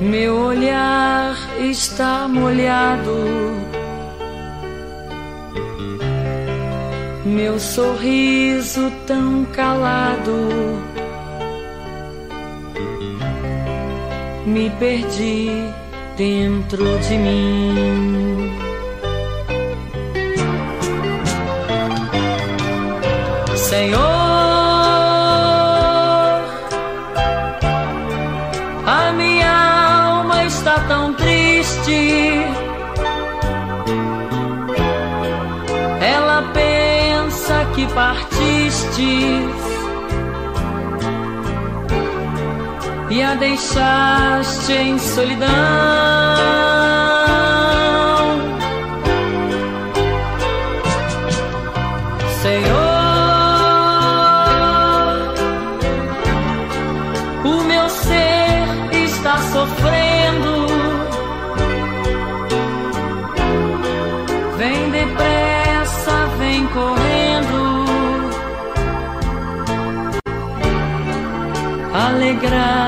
[0.00, 3.18] meu olhar está molhado.
[7.24, 10.32] meu sorriso tão calado.
[14.46, 15.50] Me perdi
[16.18, 18.52] dentro de mim.
[23.54, 24.00] Senhor,
[28.84, 32.32] a minha alma está tão triste.
[36.00, 39.47] Ela pensa que partiste
[43.30, 45.48] a deixaste em solidão.
[52.42, 52.78] Senhor,
[57.44, 60.66] o meu ser está sofrendo.
[64.56, 67.18] Vem depressa, vem correndo.
[71.92, 72.87] Alegrar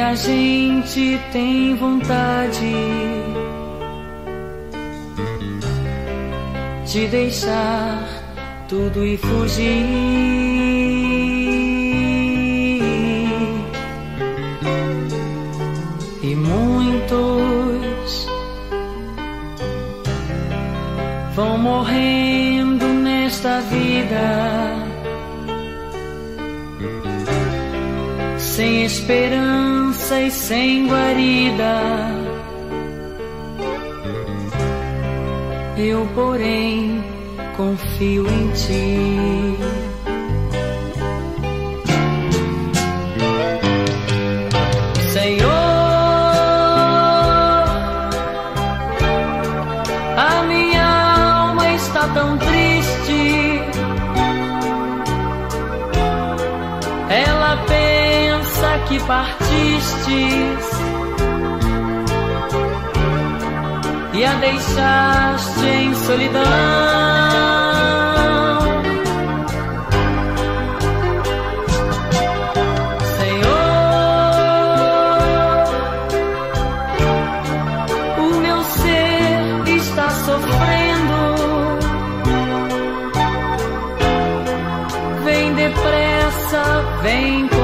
[0.00, 2.72] que a gente tem vontade
[6.86, 8.08] de deixar
[8.66, 9.84] tudo e fugir.
[16.22, 18.26] E muitos
[21.36, 24.80] vão morrendo nesta vida
[28.38, 29.69] sem esperança e
[30.50, 31.80] sem guarida.
[35.78, 37.00] Eu, porém,
[37.56, 39.49] confio em ti.
[64.20, 66.42] E a deixaste em solidão.
[73.18, 73.60] Senhor,
[78.18, 81.20] o meu ser está sofrendo.
[85.24, 86.62] Vem depressa,
[87.02, 87.59] vem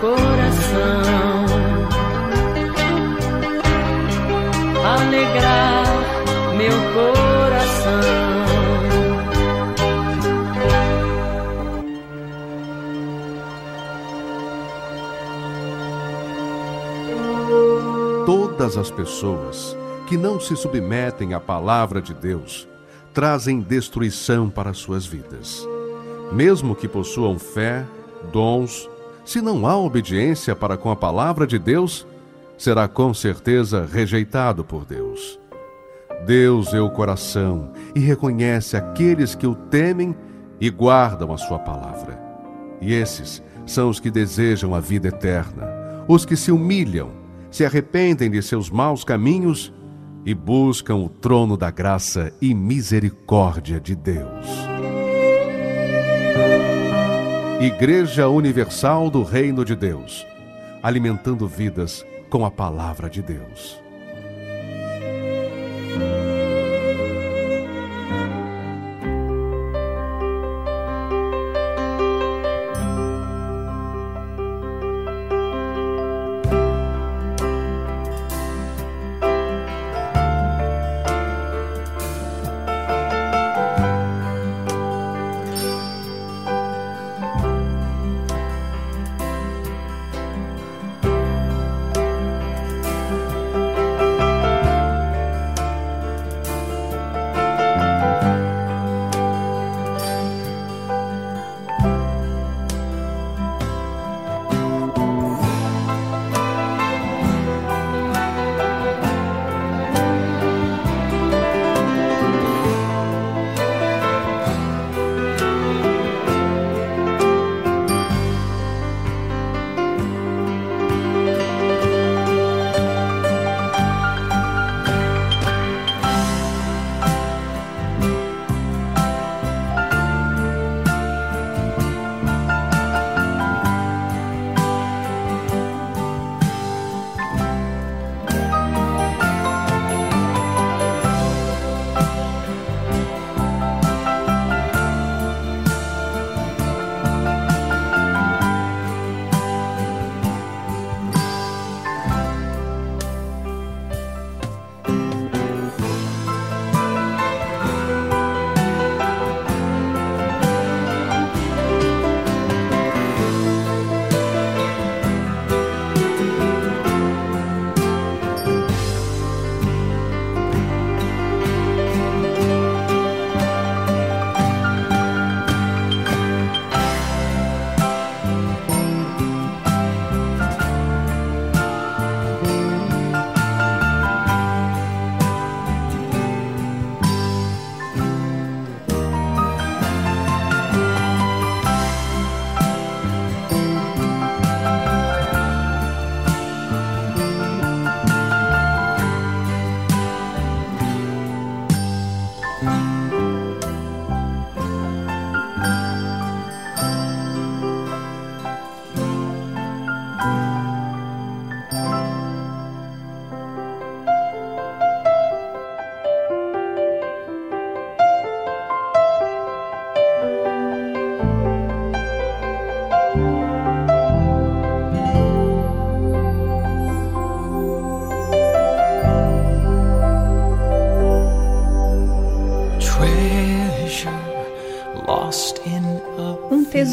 [0.00, 1.46] coração.
[4.84, 5.86] Alegrar
[6.56, 8.26] meu coração.
[18.24, 19.76] Todas as pessoas
[20.08, 22.68] que não se submetem à palavra de Deus
[23.12, 25.66] trazem destruição para suas vidas.
[26.32, 27.86] Mesmo que possuam fé,
[28.32, 28.88] dons,
[29.26, 32.06] se não há obediência para com a palavra de Deus,
[32.56, 35.38] será com certeza rejeitado por Deus.
[36.24, 40.16] Deus é o coração e reconhece aqueles que o temem
[40.60, 42.18] e guardam a sua palavra.
[42.80, 47.10] E esses são os que desejam a vida eterna, os que se humilham,
[47.50, 49.74] se arrependem de seus maus caminhos
[50.24, 54.66] e buscam o trono da graça e misericórdia de Deus.
[57.60, 60.26] Igreja Universal do Reino de Deus,
[60.82, 63.85] alimentando vidas com a palavra de Deus.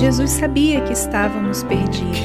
[0.00, 2.18] Jesus sabia que estávamos perdidos.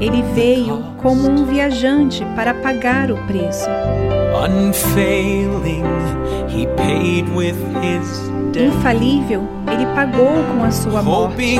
[0.00, 3.68] Ele veio como um viajante para pagar o preço.
[8.56, 11.58] Infalível, ele pagou com a sua morte,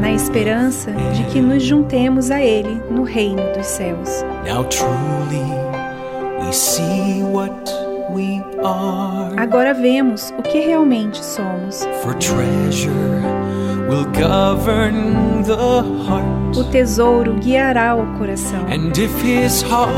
[0.00, 4.24] na esperança de que nos juntemos a ele no reino dos céus.
[4.46, 5.63] Now truly
[9.36, 11.84] Agora vemos o que realmente somos.
[12.02, 12.92] For treasure
[13.88, 15.56] will govern the
[16.08, 16.56] heart.
[16.56, 18.60] O tesouro guiará o coração.
[18.70, 19.88] And if his heart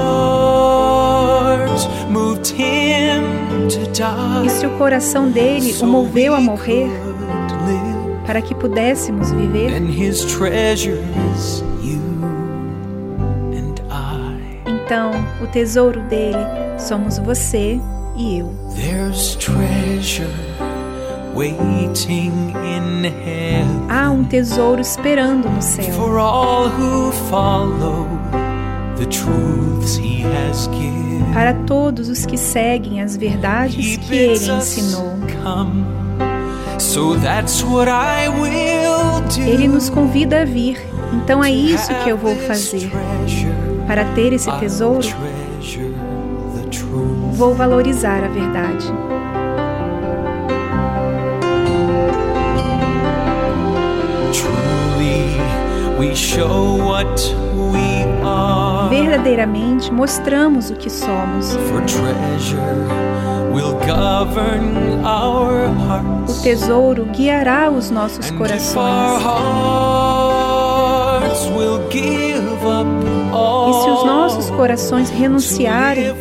[2.11, 3.23] moved him
[3.69, 6.89] to die, E se o coração dele o moveu a morrer
[8.27, 9.73] para que pudéssemos viver,
[14.87, 15.11] então
[15.43, 16.39] o tesouro dele
[16.79, 17.81] somos você
[18.17, 18.55] e eu.
[18.77, 20.31] There's treasure
[21.35, 22.31] waiting
[22.65, 28.07] in heaven Há um tesouro esperando no céu for all who follow
[28.97, 31.33] the truths he has given.
[31.35, 35.17] para todos os que seguem as verdades He que ele ensinou.
[35.43, 35.85] come.
[36.79, 39.43] So that's what I will do.
[39.43, 40.79] Ele nos convida a vir,
[41.13, 42.91] então é isso que eu vou fazer.
[43.87, 45.07] Para ter esse tesouro,
[47.33, 48.87] vou valorizar a verdade.
[58.91, 61.57] Verdadeiramente mostramos o que somos.
[66.29, 69.23] O tesouro guiará os nossos corações.
[74.07, 76.15] Nossos corações renunciarem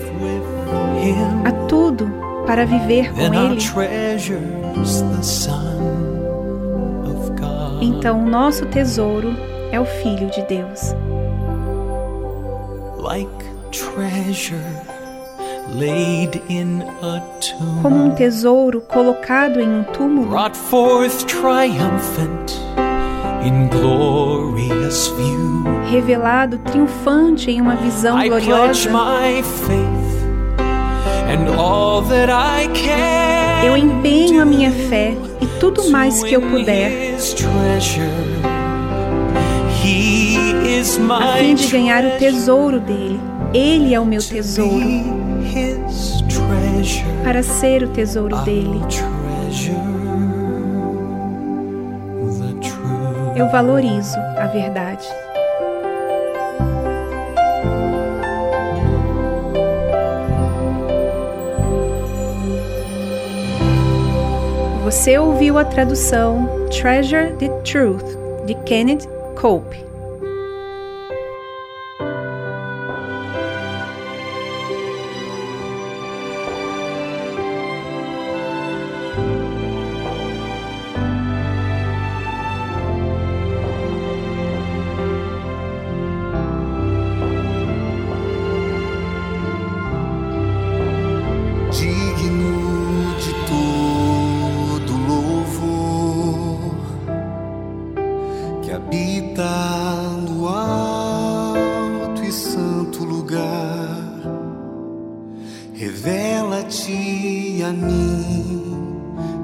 [1.45, 2.09] a tudo
[2.45, 3.19] para viver com
[3.51, 3.59] Ele,
[7.81, 9.35] então o nosso tesouro
[9.71, 10.93] é o Filho de Deus.
[17.81, 20.31] Como um tesouro colocado em um túmulo,
[25.89, 30.15] revelado triunfante em uma visão I gloriosa, my faith
[31.29, 33.65] and all that I can.
[33.65, 37.79] eu empenho a minha fé e tudo mais que eu puder a
[40.99, 43.19] my fim de ganhar o tesouro dele.
[43.53, 44.85] Ele é o meu tesouro.
[47.23, 48.81] Para ser o tesouro dele,
[53.35, 55.07] eu valorizo a verdade.
[64.85, 68.05] Você ouviu a tradução Treasure the Truth
[68.45, 69.05] de Kenneth
[69.35, 69.84] Cope.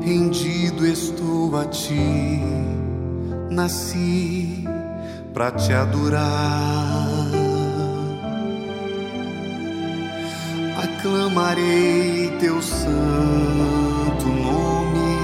[0.03, 2.41] Rendido estou a ti,
[3.49, 4.65] nasci
[5.33, 7.41] para te adorar.
[11.01, 15.17] aclamarei teu santo nome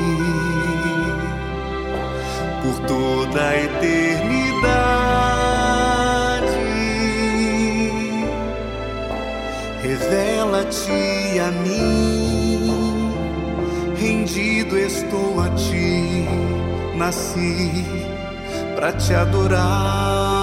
[2.63, 4.57] por toda a eternidade.
[9.83, 12.26] Revela-te a mim,
[14.27, 16.25] rendido estou a ti,
[16.95, 17.85] nasci
[18.75, 20.36] para te adorar.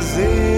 [0.00, 0.49] Prazer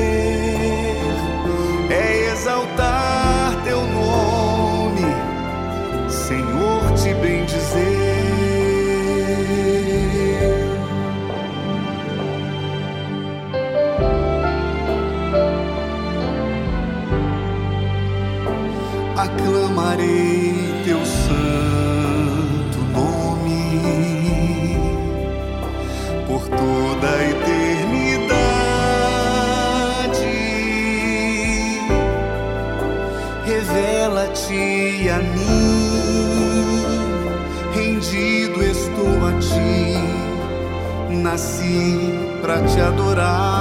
[41.32, 43.51] nasci para te adorar.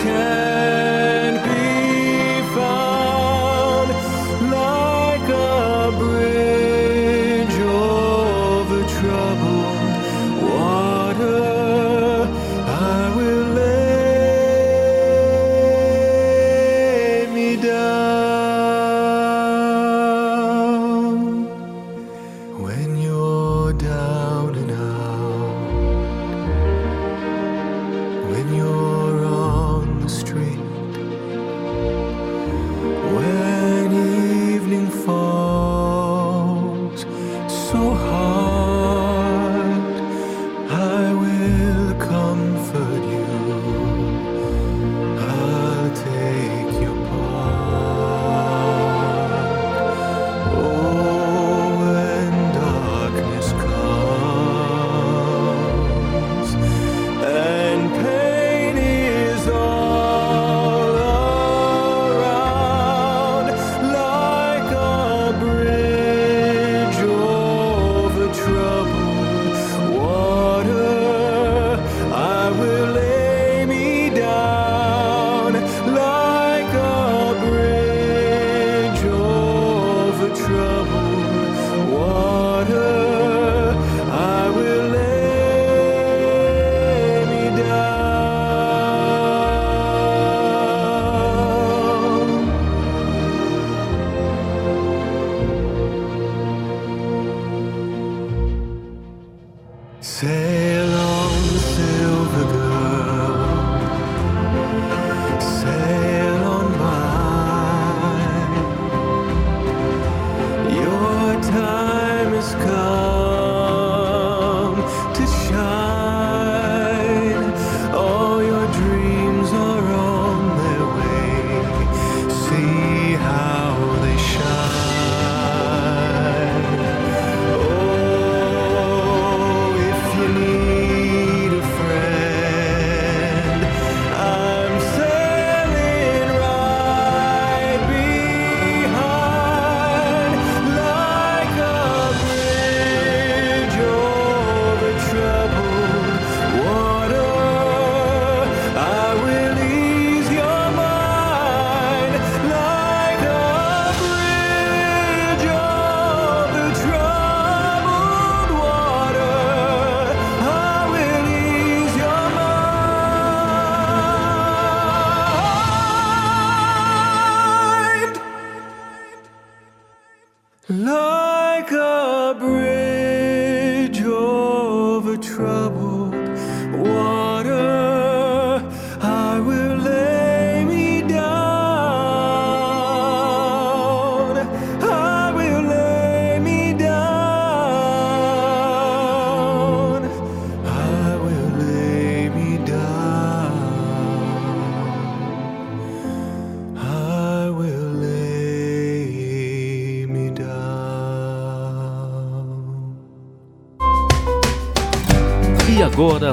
[0.00, 0.41] can.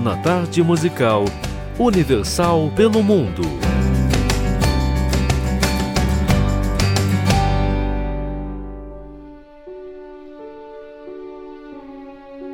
[0.01, 1.25] Na tarde musical
[1.77, 3.41] Universal pelo Mundo.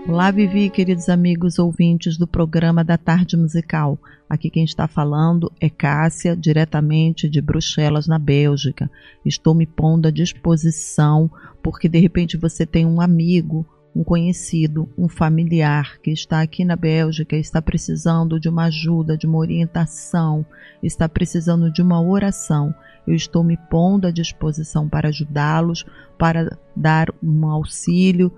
[0.08, 4.00] Olá, Vivi, queridos amigos ouvintes do programa da Tarde Musical.
[4.28, 8.90] Aqui quem está falando é Cássia, diretamente de Bruxelas, na Bélgica.
[9.24, 11.30] Estou me pondo à disposição
[11.62, 13.64] porque de repente você tem um amigo,
[14.06, 19.40] conhecido, um familiar que está aqui na Bélgica, está precisando de uma ajuda, de uma
[19.40, 20.46] orientação,
[20.82, 22.74] está precisando de uma oração.
[23.08, 25.86] Eu estou me pondo à disposição para ajudá-los,
[26.18, 28.32] para dar um auxílio,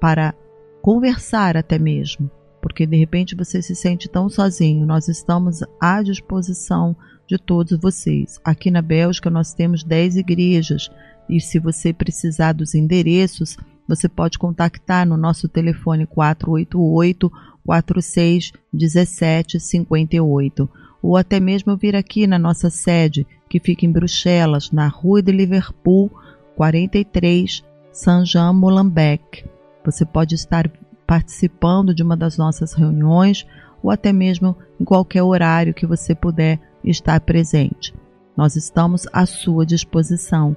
[0.00, 0.34] para
[0.82, 2.30] conversar até mesmo,
[2.60, 4.84] porque de repente você se sente tão sozinho.
[4.84, 6.96] Nós estamos à disposição
[7.26, 8.40] de todos vocês.
[8.44, 10.90] Aqui na Bélgica nós temos 10 igrejas
[11.28, 13.56] e se você precisar dos endereços,
[13.88, 17.30] você pode contactar no nosso telefone 488
[17.64, 20.68] 46 17 58
[21.02, 25.32] ou até mesmo vir aqui na nossa sede, que fica em Bruxelas, na Rua de
[25.32, 26.10] Liverpool
[26.56, 29.44] 43, Saint-Jean-Molenbeek.
[29.84, 30.70] Você pode estar
[31.06, 33.44] participando de uma das nossas reuniões
[33.82, 37.92] ou até mesmo em qualquer horário que você puder estar presente.
[38.36, 40.56] Nós estamos à sua disposição.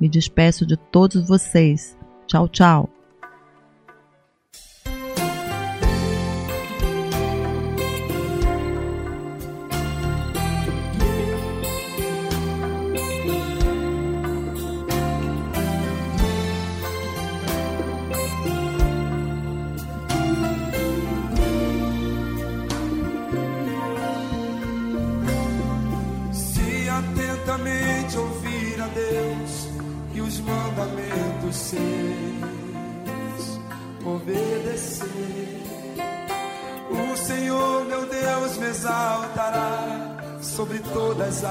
[0.00, 1.96] Me despeço de todos vocês.
[2.26, 2.88] Tchau, tchau.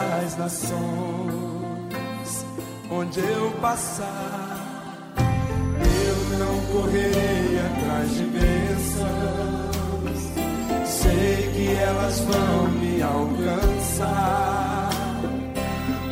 [0.03, 0.79] As nações,
[2.89, 5.13] onde eu passar.
[5.17, 10.19] Eu não correrei atrás de bênçãos,
[10.85, 14.89] sei que elas vão me alcançar.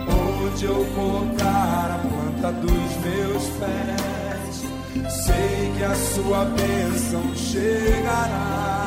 [0.07, 4.63] Onde eu colocar a planta dos meus pés,
[5.25, 8.80] sei que a sua bênção chegará.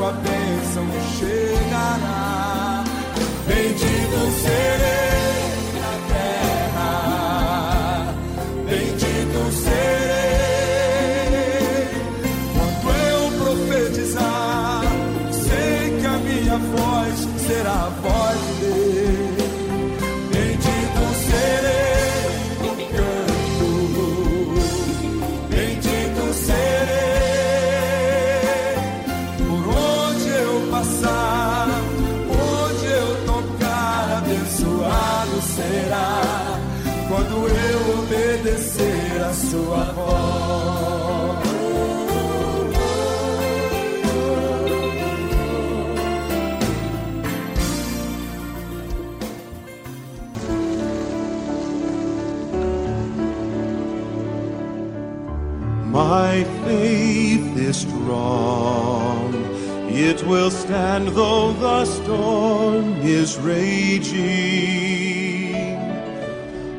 [0.00, 0.86] Sua bênção
[1.18, 2.82] chegará.
[3.46, 4.99] Bendito serei
[60.30, 64.14] will stand though the storm is raging.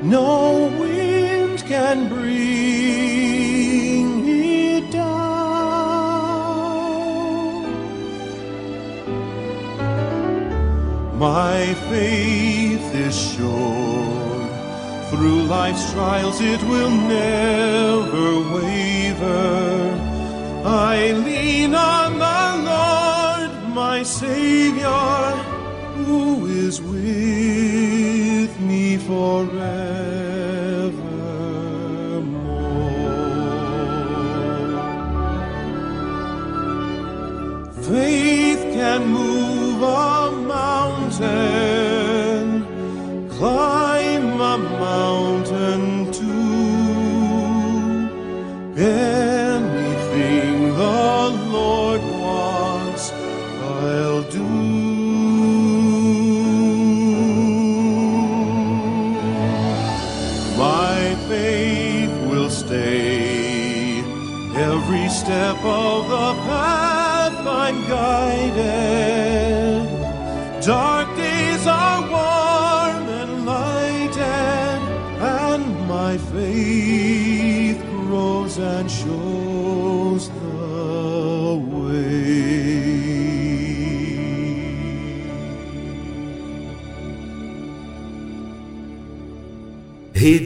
[0.01, 2.29] No wind can bring
[4.29, 5.11] it down.
[11.19, 14.47] My faith is sure.
[15.09, 19.51] Through life's trials it will never waver.
[20.63, 22.10] I lean on
[24.01, 24.87] my Savior,
[26.05, 30.30] who is with me forevermore.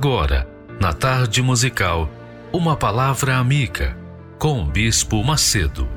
[0.00, 0.48] Agora,
[0.80, 2.08] na tarde musical,
[2.52, 3.98] uma palavra amiga
[4.38, 5.88] com o Bispo Macedo.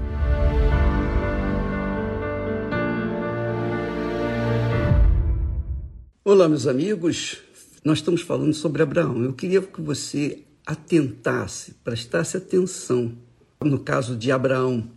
[6.26, 7.38] Olá, meus amigos.
[7.86, 9.24] Nós estamos falando sobre Abraão.
[9.24, 13.16] Eu queria que você atentasse, prestasse atenção.
[13.64, 14.90] No caso de Abraão,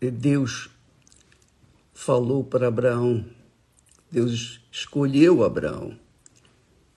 [0.00, 0.68] Deus
[1.94, 3.24] falou para Abraão,
[4.10, 5.96] Deus escolheu Abraão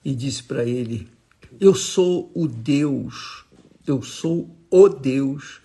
[0.04, 1.14] e disse para ele:
[1.58, 3.44] Eu sou o Deus,
[3.86, 5.62] eu sou o Deus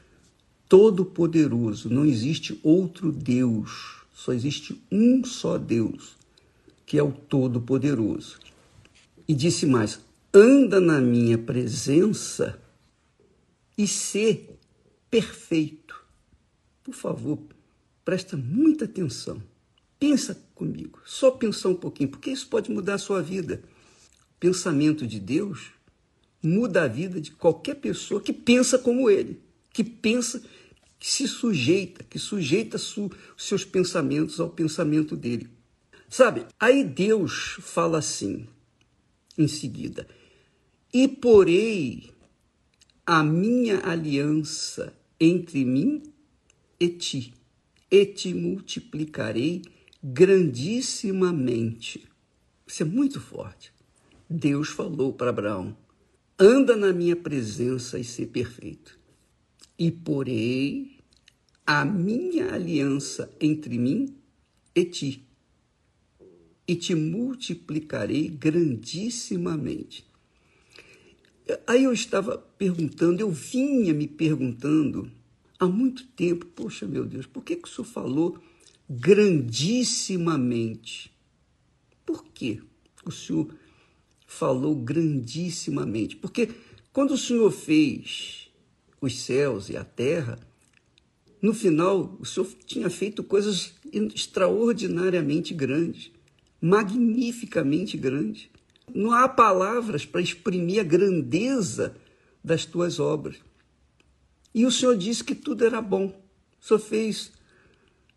[0.70, 1.90] Todo-Poderoso.
[1.90, 6.16] Não existe outro Deus, só existe um só Deus,
[6.86, 8.40] que é o Todo-Poderoso.
[9.28, 10.00] E disse mais:
[10.34, 12.58] anda na minha presença
[13.78, 14.58] e ser
[15.10, 16.02] perfeito.
[16.84, 17.38] Por favor,
[18.06, 19.44] presta muita atenção.
[20.00, 23.62] Pensa comigo, só pensar um pouquinho, porque isso pode mudar a sua vida.
[24.40, 25.72] Pensamento de Deus
[26.42, 29.40] muda a vida de qualquer pessoa que pensa como ele,
[29.72, 30.42] que pensa,
[31.00, 35.50] que se sujeita, que sujeita os seus pensamentos ao pensamento dele.
[36.10, 38.48] Sabe, aí Deus fala assim,
[39.38, 40.08] em seguida:
[40.94, 42.12] E porei
[43.06, 46.02] a minha aliança entre mim
[46.80, 47.34] e ti,
[47.90, 49.62] e te multiplicarei
[50.04, 52.08] grandissimamente.
[52.66, 53.74] Isso é muito forte.
[54.30, 55.76] Deus falou para Abraão:
[56.42, 59.00] anda na minha presença e ser perfeito.
[59.78, 60.98] E porei
[61.66, 64.14] a minha aliança entre mim
[64.74, 65.24] e ti,
[66.68, 70.04] e te multiplicarei grandissimamente.
[71.68, 75.12] Aí eu estava perguntando, eu vinha me perguntando
[75.60, 78.40] há muito tempo, poxa meu Deus, por que, que o senhor falou
[78.90, 81.14] grandissimamente?
[82.06, 82.62] Por que
[83.06, 83.54] o senhor
[84.32, 86.16] falou grandissimamente?
[86.16, 86.50] Porque
[86.92, 88.50] quando o senhor fez
[89.00, 90.40] os céus e a terra,
[91.42, 96.12] no final o senhor tinha feito coisas extraordinariamente grandes
[96.62, 98.52] magnificamente grande.
[98.94, 101.96] Não há palavras para exprimir a grandeza
[102.44, 103.38] das tuas obras.
[104.54, 106.14] E o Senhor disse que tudo era bom.
[106.62, 107.32] O Senhor fez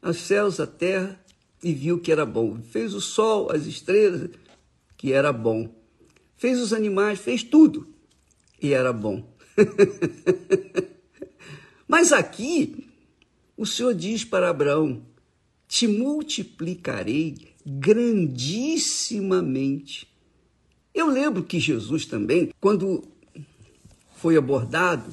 [0.03, 1.19] os céus, a terra
[1.63, 2.61] e viu que era bom.
[2.61, 4.29] Fez o sol, as estrelas,
[4.97, 5.73] que era bom.
[6.37, 7.93] Fez os animais, fez tudo
[8.61, 9.33] e era bom.
[11.87, 12.89] Mas aqui,
[13.57, 15.07] o Senhor diz para Abraão:
[15.69, 20.09] te multiplicarei grandissimamente.
[20.95, 23.03] Eu lembro que Jesus também, quando
[24.17, 25.13] foi abordado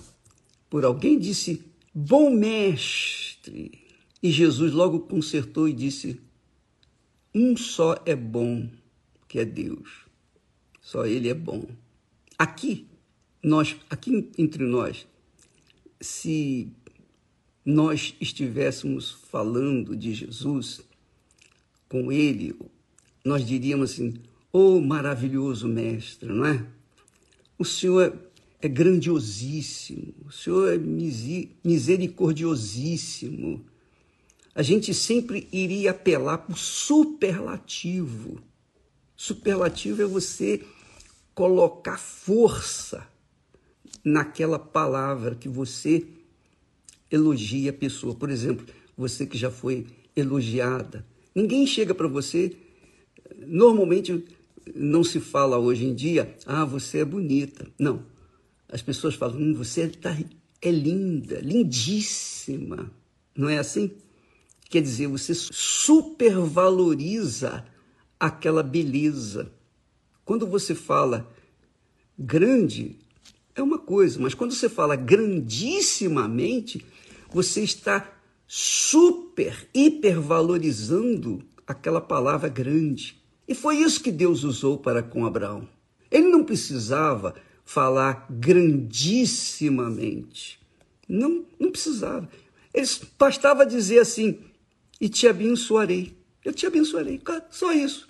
[0.69, 3.81] por alguém, disse: Bom mestre.
[4.23, 6.21] E Jesus logo consertou e disse:
[7.33, 8.69] Um só é bom,
[9.27, 10.05] que é Deus.
[10.91, 11.65] Só Ele é bom.
[12.37, 12.85] Aqui,
[13.41, 15.07] nós, aqui entre nós,
[16.01, 16.67] se
[17.63, 20.81] nós estivéssemos falando de Jesus,
[21.87, 22.53] com ele,
[23.23, 24.15] nós diríamos assim:
[24.51, 26.65] Oh, maravilhoso mestre, não é?
[27.57, 28.13] O Senhor
[28.61, 30.77] é grandiosíssimo, o Senhor é
[31.63, 33.65] misericordiosíssimo.
[34.53, 38.41] A gente sempre iria apelar para o superlativo.
[39.15, 40.61] Superlativo é você
[41.41, 43.07] colocar força
[44.03, 46.05] naquela palavra que você
[47.09, 48.13] elogia a pessoa.
[48.13, 48.63] Por exemplo,
[48.95, 51.03] você que já foi elogiada,
[51.33, 52.55] Ninguém chega para você.
[53.47, 54.23] Normalmente
[54.75, 57.65] não se fala hoje em dia, ah, você é bonita.
[57.79, 58.05] Não.
[58.69, 60.13] As pessoas falam, hum, você tá,
[60.61, 62.91] é linda, lindíssima.
[63.35, 63.89] Não é assim?
[64.69, 67.65] Quer dizer, você supervaloriza
[68.19, 69.51] aquela beleza.
[70.31, 71.29] Quando você fala
[72.17, 72.95] grande,
[73.53, 76.85] é uma coisa, mas quando você fala grandissimamente,
[77.29, 78.09] você está
[78.47, 83.21] super, hipervalorizando aquela palavra grande.
[83.45, 85.67] E foi isso que Deus usou para com Abraão.
[86.09, 87.35] Ele não precisava
[87.65, 90.61] falar grandissimamente.
[91.09, 92.29] Não, não precisava.
[92.73, 92.87] Ele
[93.19, 94.39] bastava dizer assim:
[95.01, 96.15] e te abençoarei.
[96.45, 97.21] Eu te abençoarei.
[97.49, 98.09] Só isso.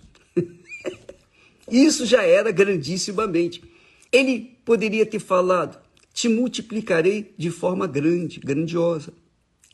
[1.71, 3.63] Isso já era grandissimamente.
[4.11, 5.81] Ele poderia ter falado:
[6.13, 9.13] te multiplicarei de forma grande, grandiosa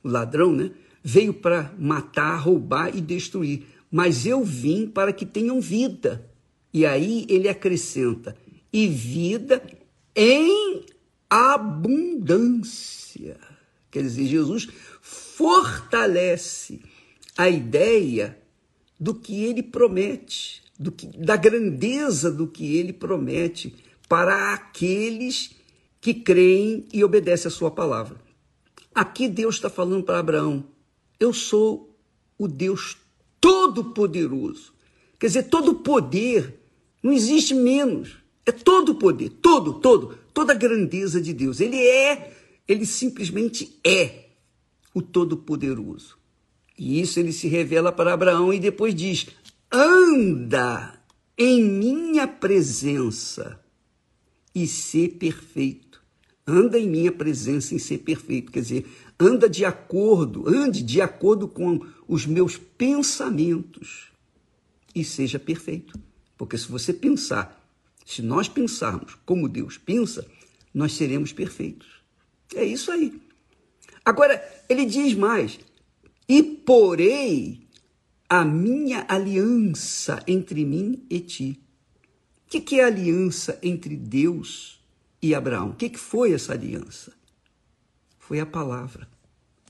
[0.03, 0.71] o ladrão, né,
[1.03, 6.29] veio para matar, roubar e destruir, mas eu vim para que tenham vida.
[6.73, 8.37] E aí ele acrescenta:
[8.73, 9.63] e vida
[10.17, 10.85] em
[11.31, 13.39] abundância.
[13.91, 14.69] Quer dizer, Jesus
[15.01, 16.81] fortalece
[17.37, 18.37] a ideia
[18.99, 23.75] do que ele promete, do que, da grandeza do que ele promete
[24.09, 25.51] para aqueles
[26.05, 28.21] que creem e obedecem a sua palavra.
[28.95, 30.63] Aqui Deus está falando para Abraão:
[31.19, 31.97] eu sou
[32.37, 32.99] o Deus
[33.41, 34.75] Todo-Poderoso.
[35.19, 36.61] Quer dizer, todo poder,
[37.03, 38.19] não existe menos.
[38.45, 41.59] É todo poder, todo, todo, toda a grandeza de Deus.
[41.59, 42.37] Ele é,
[42.69, 44.27] ele simplesmente é
[44.93, 46.19] o Todo-Poderoso.
[46.79, 49.29] E isso ele se revela para Abraão e depois diz:
[49.73, 51.01] anda
[51.39, 53.59] em minha presença
[54.55, 55.84] e ser perfeito.
[56.47, 58.53] Anda em minha presença e ser perfeito.
[58.53, 58.87] Quer dizer,
[59.19, 64.13] anda de acordo, ande de acordo com os meus pensamentos
[64.95, 65.99] e seja perfeito.
[66.37, 67.61] Porque se você pensar,
[68.05, 70.27] se nós pensarmos como Deus pensa,
[70.73, 71.89] nós seremos perfeitos.
[72.55, 73.21] É isso aí.
[74.05, 75.59] Agora, ele diz mais:
[76.29, 77.67] e porei
[78.29, 81.61] a minha aliança entre mim e ti.
[82.47, 84.74] O que, que é aliança entre Deus
[85.25, 85.71] e Abraão?
[85.71, 87.11] O que, que foi essa aliança?
[88.19, 89.09] Foi a palavra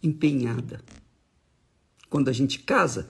[0.03, 0.81] empenhada.
[2.11, 3.09] Quando a gente casa,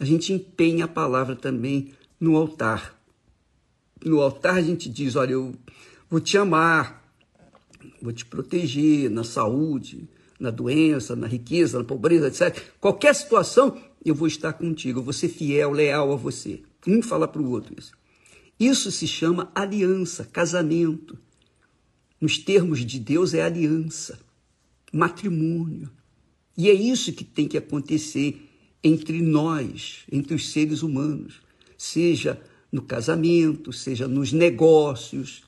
[0.00, 2.98] a gente empenha a palavra também no altar.
[4.02, 5.54] No altar a gente diz: Olha, eu
[6.08, 7.04] vou te amar,
[8.00, 10.08] vou te proteger na saúde,
[10.38, 12.58] na doença, na riqueza, na pobreza, etc.
[12.80, 16.62] Qualquer situação, eu vou estar contigo, eu vou ser fiel, leal a você.
[16.86, 17.92] Um fala para o outro isso.
[18.58, 21.18] Isso se chama aliança, casamento.
[22.20, 24.18] Nos termos de Deus é aliança,
[24.92, 25.90] matrimônio.
[26.56, 28.48] E é isso que tem que acontecer
[28.82, 31.40] entre nós, entre os seres humanos,
[31.76, 32.40] seja
[32.70, 35.42] no casamento, seja nos negócios,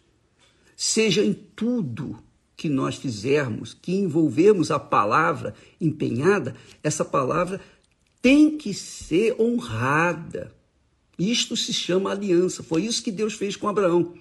[0.77, 2.19] seja em tudo
[2.57, 7.61] que nós fizermos, que envolvermos a palavra empenhada, essa palavra
[8.21, 10.55] tem que ser honrada.
[11.19, 12.63] Isto se chama aliança.
[12.63, 14.15] Foi isso que Deus fez com Abraão.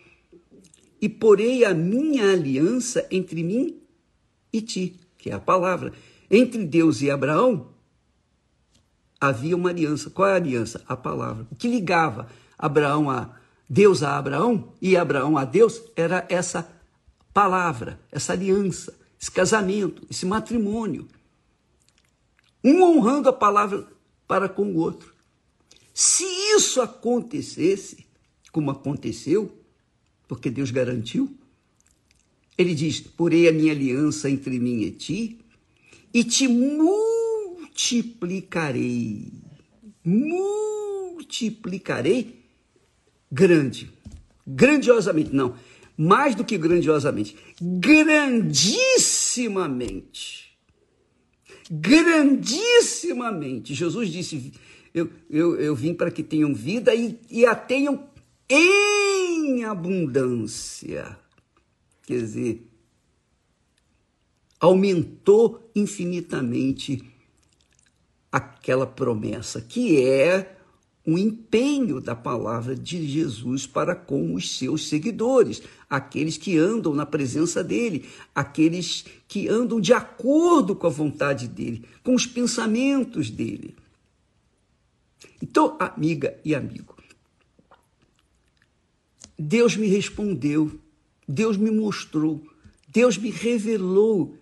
[1.02, 3.82] E porei a minha aliança entre mim
[4.54, 5.92] e ti, que é a palavra.
[6.30, 7.72] Entre Deus e Abraão
[9.20, 10.10] havia uma aliança.
[10.10, 10.84] Qual é a aliança?
[10.88, 11.48] A palavra.
[11.52, 13.36] O que ligava Abraão a
[13.70, 16.70] Deus a Abraão e Abraão a Deus era essa
[17.34, 21.08] palavra, essa aliança, esse casamento, esse matrimônio.
[22.62, 23.88] Um honrando a palavra
[24.28, 25.14] para com o outro.
[25.94, 26.24] Se
[26.56, 28.06] isso acontecesse,
[28.52, 29.58] como aconteceu,
[30.32, 31.30] porque Deus garantiu,
[32.58, 35.40] ele diz: Porei a minha aliança entre mim e ti,
[36.14, 39.28] e te multiplicarei.
[40.06, 42.46] Multiplicarei
[43.30, 43.92] grande,
[44.48, 45.54] grandiosamente, não
[45.98, 50.58] mais do que grandiosamente, grandissimamente.
[51.70, 53.74] Grandissimamente.
[53.74, 54.54] Jesus disse:
[54.94, 58.10] Eu, eu, eu vim para que tenham vida e, e a tenham
[58.50, 59.21] em
[59.64, 61.18] abundância.
[62.04, 62.68] Quer dizer,
[64.60, 67.04] aumentou infinitamente
[68.32, 70.58] aquela promessa, que é
[71.06, 77.06] um empenho da palavra de Jesus para com os seus seguidores, aqueles que andam na
[77.06, 83.76] presença dele, aqueles que andam de acordo com a vontade dele, com os pensamentos dele.
[85.42, 86.96] Então, amiga e amigo,
[89.42, 90.80] Deus me respondeu,
[91.28, 92.46] Deus me mostrou,
[92.88, 94.38] Deus me revelou.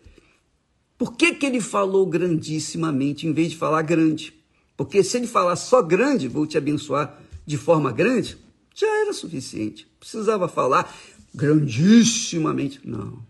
[0.97, 4.33] Por que, que ele falou grandissimamente em vez de falar grande?
[4.75, 8.37] Porque se ele falar só grande, vou te abençoar de forma grande,
[8.75, 9.87] já era suficiente.
[9.97, 10.93] Precisava falar
[11.33, 12.81] grandissimamente.
[12.83, 13.25] Não.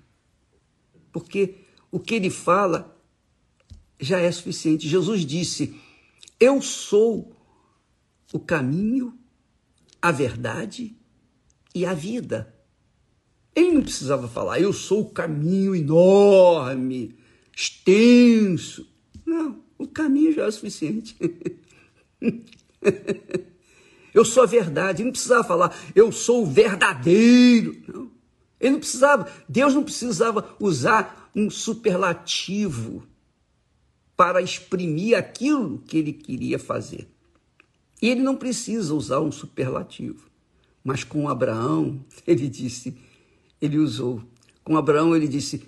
[1.11, 1.55] Porque
[1.91, 2.97] o que ele fala
[3.99, 4.87] já é suficiente.
[4.87, 5.75] Jesus disse:
[6.39, 7.31] Eu sou
[8.33, 9.13] o caminho,
[10.01, 10.98] a verdade
[11.79, 12.53] e a vida.
[13.55, 17.17] Ele não precisava falar, eu sou o caminho enorme,
[17.55, 18.87] extenso.
[19.25, 19.63] Não.
[19.77, 21.15] O caminho já é suficiente.
[24.13, 25.01] eu sou a verdade.
[25.01, 27.81] Ele não precisava falar, eu sou o verdadeiro.
[27.87, 28.11] Não.
[28.59, 33.07] Ele não precisava, Deus não precisava usar um superlativo
[34.17, 37.07] para exprimir aquilo que ele queria fazer.
[38.01, 40.28] E ele não precisa usar um superlativo.
[40.83, 42.97] Mas com Abraão, ele disse,
[43.61, 44.23] ele usou.
[44.63, 45.61] Com Abraão, ele disse: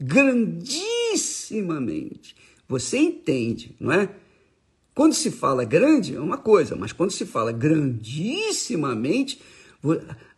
[0.00, 2.34] Grandissimamente.
[2.66, 4.08] Você entende, não é?
[4.94, 9.42] Quando se fala grande é uma coisa, mas quando se fala grandissimamente,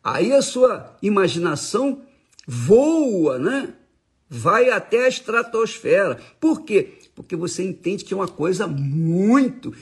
[0.03, 2.03] aí a sua imaginação
[2.47, 3.73] voa, né?
[4.29, 6.21] Vai até a estratosfera.
[6.41, 6.99] Por quê?
[7.23, 9.75] Porque você entende que é uma coisa muito,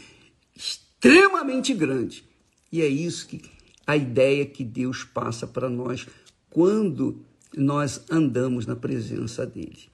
[0.55, 2.25] extremamente grande.
[2.71, 3.43] E é isso que
[3.87, 6.07] a ideia que Deus passa para nós
[6.51, 7.25] quando
[7.57, 9.89] nós andamos na presença dele.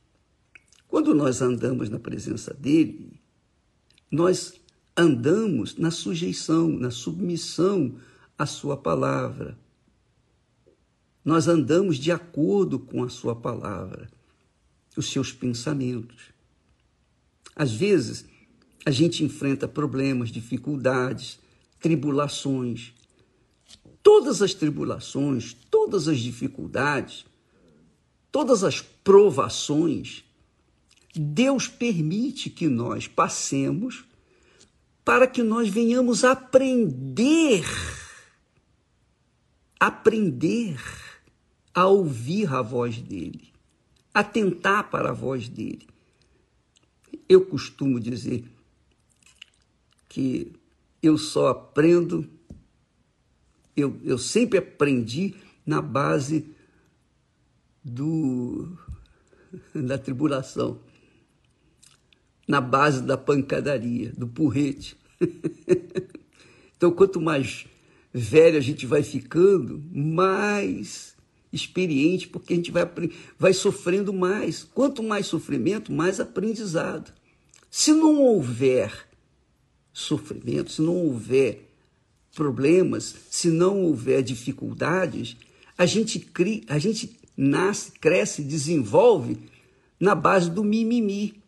[0.89, 3.21] Quando nós andamos na presença dele,
[4.11, 4.55] nós
[4.97, 7.97] andamos na sujeição, na submissão
[8.37, 9.59] à sua palavra.
[11.25, 14.09] Nós andamos de acordo com a sua palavra,
[14.97, 16.36] os seus pensamentos.
[17.57, 18.27] Às vezes,
[18.85, 21.39] a gente enfrenta problemas, dificuldades,
[21.81, 22.93] tribulações.
[24.03, 27.25] Todas as tribulações, todas as dificuldades,
[28.31, 30.23] todas as provações,
[31.15, 34.05] Deus permite que nós passemos
[35.03, 37.65] para que nós venhamos aprender,
[39.81, 40.79] aprender
[41.73, 43.53] a ouvir a voz dele,
[44.13, 45.87] atentar para a voz dele.
[47.29, 48.45] Eu costumo dizer
[50.09, 50.53] que
[51.03, 52.29] eu só aprendo,
[53.77, 55.35] eu, eu sempre aprendi
[55.65, 56.55] na base
[57.85, 58.77] do,
[59.75, 60.81] da tribulação
[62.47, 64.97] na base da pancadaria, do porrete.
[66.77, 67.67] então, quanto mais
[68.13, 71.16] velho a gente vai ficando, mais
[71.53, 72.89] experiente, porque a gente vai,
[73.39, 74.65] vai sofrendo mais.
[74.65, 77.13] Quanto mais sofrimento, mais aprendizado.
[77.71, 79.07] Se não houver
[79.93, 81.71] sofrimento, se não houver
[82.35, 85.37] problemas, se não houver dificuldades,
[85.77, 89.39] a gente cria, a gente nasce, cresce, desenvolve
[89.99, 91.43] na base do mimimi.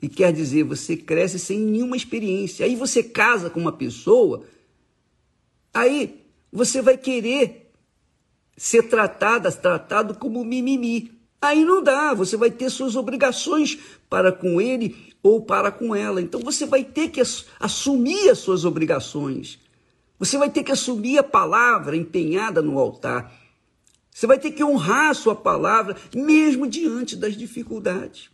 [0.00, 2.66] E quer dizer, você cresce sem nenhuma experiência.
[2.66, 4.44] Aí você casa com uma pessoa,
[5.72, 6.20] aí
[6.52, 7.61] você vai querer
[8.62, 11.10] ser tratada, tratado como mimimi.
[11.40, 13.76] Aí não dá, você vai ter suas obrigações
[14.08, 16.22] para com ele ou para com ela.
[16.22, 17.20] Então você vai ter que
[17.58, 19.58] assumir as suas obrigações.
[20.16, 23.36] Você vai ter que assumir a palavra empenhada no altar.
[24.12, 28.30] Você vai ter que honrar a sua palavra, mesmo diante das dificuldades.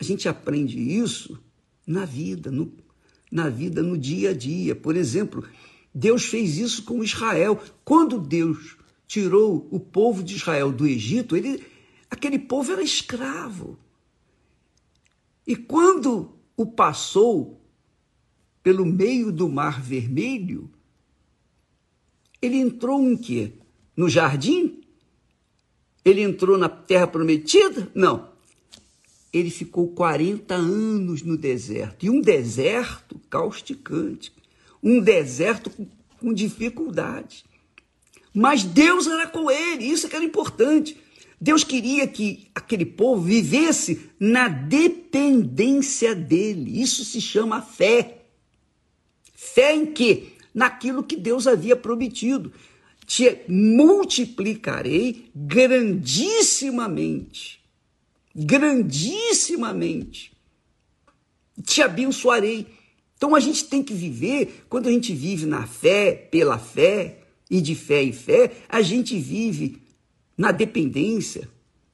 [0.00, 1.38] A gente aprende isso
[1.86, 2.72] na vida, no,
[3.30, 4.74] na vida, no dia a dia.
[4.74, 5.44] Por exemplo,
[5.94, 7.60] Deus fez isso com Israel.
[7.84, 8.77] Quando Deus
[9.08, 11.66] tirou o povo de Israel do Egito, ele,
[12.08, 13.76] aquele povo era escravo.
[15.44, 17.60] E quando o passou
[18.62, 20.70] pelo meio do Mar Vermelho,
[22.40, 23.52] ele entrou em quê?
[23.96, 24.80] No jardim?
[26.04, 27.90] Ele entrou na terra prometida?
[27.92, 28.28] Não
[29.32, 32.06] ele ficou 40 anos no deserto.
[32.06, 34.32] E um deserto causticante,
[34.82, 35.70] um deserto
[36.18, 37.44] com, dificuldades.
[38.32, 40.96] Mas Deus era com ele, isso que era importante.
[41.40, 46.78] Deus queria que aquele povo vivesse na dependência dele.
[46.80, 48.22] Isso se chama fé.
[49.34, 50.32] Fé em quê?
[50.52, 52.52] Naquilo que Deus havia prometido.
[53.06, 57.58] Te multiplicarei grandissimamente
[58.38, 60.32] grandissimamente.
[61.62, 62.66] Te abençoarei.
[63.16, 67.17] Então a gente tem que viver, quando a gente vive na fé, pela fé,
[67.50, 69.82] e de fé em fé, a gente vive
[70.36, 71.48] na dependência,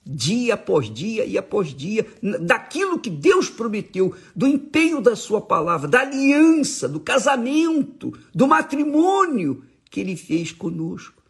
[0.05, 2.07] dia após dia e após dia,
[2.41, 9.63] daquilo que Deus prometeu, do empenho da Sua palavra, da aliança, do casamento, do matrimônio
[9.91, 11.23] que Ele fez conosco,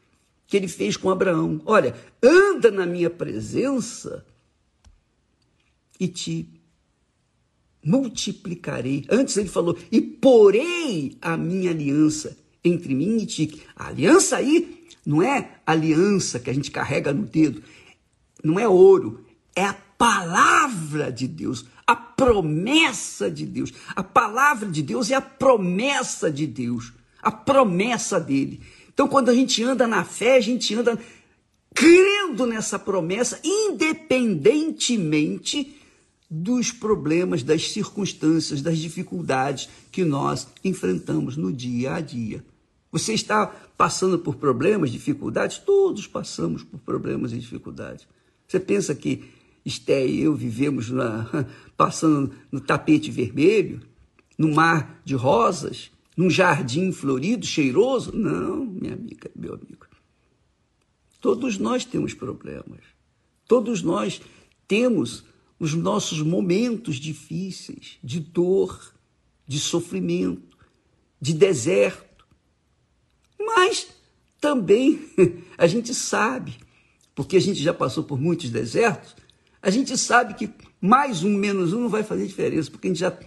[0.47, 1.61] que Ele fez com Abraão.
[1.65, 4.25] Olha, anda na minha presença
[6.01, 6.49] e te
[7.85, 9.05] multiplicarei.
[9.11, 13.63] Antes ele falou, e porei a minha aliança entre mim e ti.
[13.77, 17.63] A aliança aí não é aliança que a gente carrega no dedo,
[18.43, 19.25] não é ouro,
[19.55, 23.73] é a palavra de Deus, a promessa de Deus.
[23.95, 26.93] A palavra de Deus é a promessa de Deus,
[27.23, 28.61] a promessa dele.
[28.93, 30.99] Então, quando a gente anda na fé, a gente anda
[31.75, 35.77] crendo nessa promessa, independentemente
[36.31, 42.45] dos problemas, das circunstâncias, das dificuldades que nós enfrentamos no dia a dia.
[42.95, 43.47] Você está
[43.77, 45.59] passando por problemas, dificuldades?
[45.59, 48.07] Todos passamos por problemas e dificuldades.
[48.49, 49.25] Você pensa que
[49.65, 51.27] Esté e eu vivemos na,
[51.77, 53.81] passando no tapete vermelho,
[54.39, 55.91] no mar de rosas?
[56.17, 58.17] num jardim florido, cheiroso?
[58.17, 59.87] Não, minha amiga, meu amigo.
[61.21, 62.81] Todos nós temos problemas.
[63.47, 64.21] Todos nós
[64.69, 65.25] temos
[65.59, 68.95] os nossos momentos difíceis, de dor,
[69.47, 70.57] de sofrimento,
[71.21, 72.14] de deserto.
[73.39, 73.89] Mas
[74.41, 75.01] também
[75.57, 76.57] a gente sabe,
[77.15, 79.17] porque a gente já passou por muitos desertos,
[79.61, 80.51] a gente sabe que
[80.81, 83.19] mais um, menos um não vai fazer diferença, porque a gente já.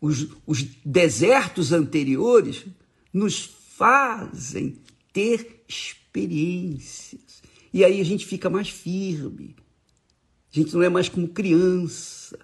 [0.00, 2.66] Os, os desertos anteriores
[3.12, 4.76] nos fazem
[5.12, 7.42] ter experiências.
[7.72, 9.56] E aí a gente fica mais firme.
[10.52, 12.38] A gente não é mais como criança.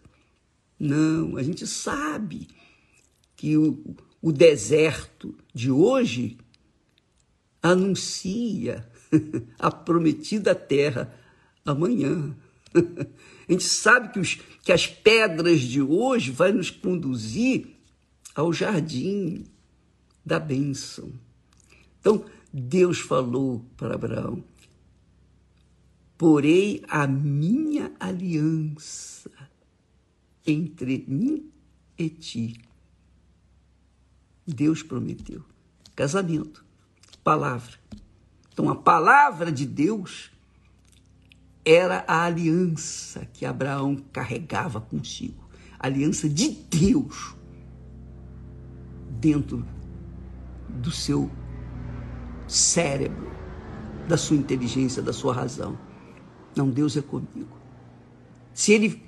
[0.78, 2.48] Não, a gente sabe
[3.36, 6.38] que o, o deserto de hoje
[7.64, 8.86] anuncia
[9.58, 11.12] a prometida terra
[11.64, 12.36] amanhã.
[13.46, 17.76] A gente sabe que, os, que as pedras de hoje vai nos conduzir
[18.34, 19.44] ao jardim
[20.24, 21.12] da bênção.
[22.00, 24.42] Então, Deus falou para Abraão:
[26.16, 29.30] Porei a minha aliança
[30.46, 31.50] entre mim
[31.98, 32.58] e ti.
[34.46, 35.44] Deus prometeu.
[35.94, 36.63] Casamento,
[37.24, 37.72] palavra.
[38.52, 40.30] Então, a palavra de Deus
[41.64, 45.42] era a aliança que Abraão carregava consigo
[45.84, 47.34] a aliança de Deus
[49.20, 49.62] dentro
[50.68, 51.30] do seu
[52.48, 53.30] cérebro,
[54.08, 55.78] da sua inteligência, da sua razão.
[56.56, 57.58] Não, Deus é comigo.
[58.54, 59.02] Se ele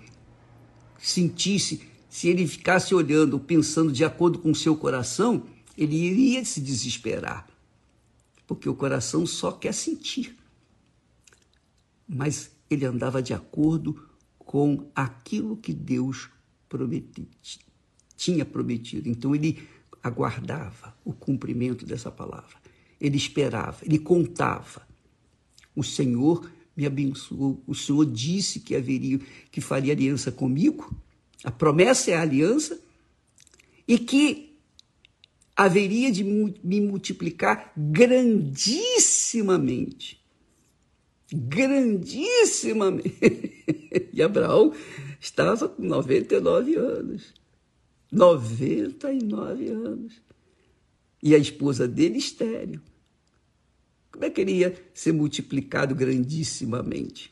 [0.99, 1.81] sentisse,
[2.11, 5.45] se ele ficasse olhando, pensando de acordo com o seu coração,
[5.79, 7.47] ele iria se desesperar.
[8.47, 10.37] Porque o coração só quer sentir.
[12.09, 14.09] Mas ele andava de acordo
[14.39, 16.29] com aquilo que Deus
[18.17, 19.09] tinha prometido.
[19.09, 19.69] Então ele
[20.03, 22.57] aguardava o cumprimento dessa palavra.
[23.01, 24.87] Ele esperava, ele contava.
[25.75, 27.63] O Senhor me abençoou.
[27.67, 29.19] O Senhor disse que haveria,
[29.51, 30.95] que faria aliança comigo.
[31.43, 32.81] A promessa é a aliança
[33.87, 34.46] e que
[35.57, 40.25] haveria de me multiplicar grandissimamente.
[41.33, 43.17] Grandissimamente.
[44.13, 44.75] E Abraão
[45.21, 47.35] estava com 99 anos.
[48.11, 50.23] 99 anos.
[51.23, 52.81] E a esposa dele estéreo.
[54.11, 57.31] Como é que ele ia ser multiplicado grandissimamente?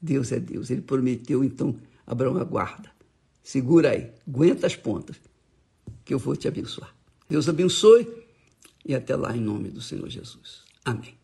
[0.00, 0.70] Deus é Deus.
[0.70, 1.76] Ele prometeu, então,
[2.06, 2.92] Abraão, aguarda.
[3.42, 5.16] Segura aí, aguenta as pontas,
[6.04, 6.94] que eu vou te abençoar.
[7.28, 8.06] Deus abençoe
[8.84, 10.62] e até lá em nome do Senhor Jesus.
[10.84, 11.23] Amém.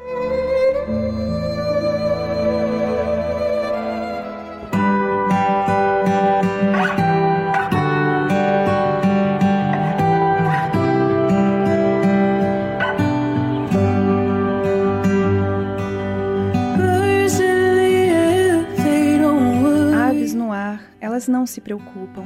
[21.21, 22.23] Elas não se preocupam.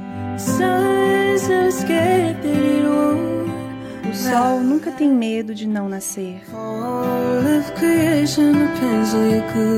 [4.08, 6.42] O sol nunca tem medo de não nascer.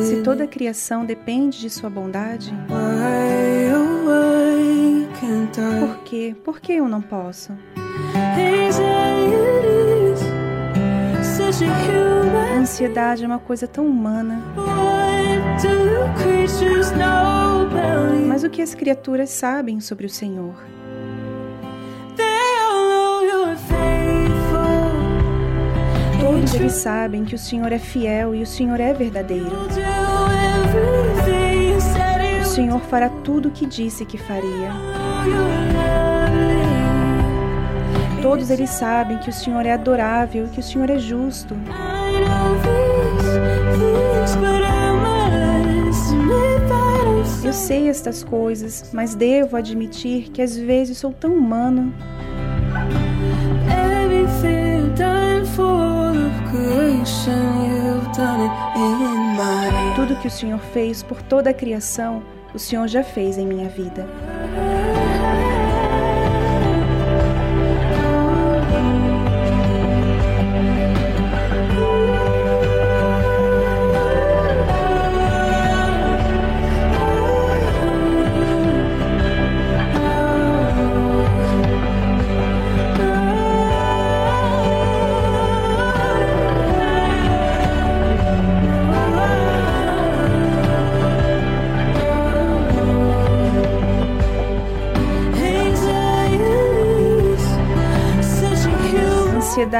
[0.06, 2.54] Se toda a criação depende de sua bondade,
[5.80, 6.36] por quê?
[6.44, 7.52] Por que eu não posso?
[12.54, 14.40] A ansiedade é uma coisa tão humana.
[18.26, 20.54] Mas o que as criaturas sabem sobre o Senhor?
[26.20, 29.50] Todos eles sabem que o Senhor é fiel e o Senhor é verdadeiro.
[32.40, 34.70] O Senhor fará tudo o que disse que faria.
[38.22, 41.54] Todos eles sabem que o Senhor é adorável e que o Senhor é justo.
[47.44, 51.94] Eu sei estas coisas, mas devo admitir que às vezes sou tão humano.
[59.94, 62.22] Tudo que o Senhor fez por toda a criação,
[62.54, 64.06] o Senhor já fez em minha vida.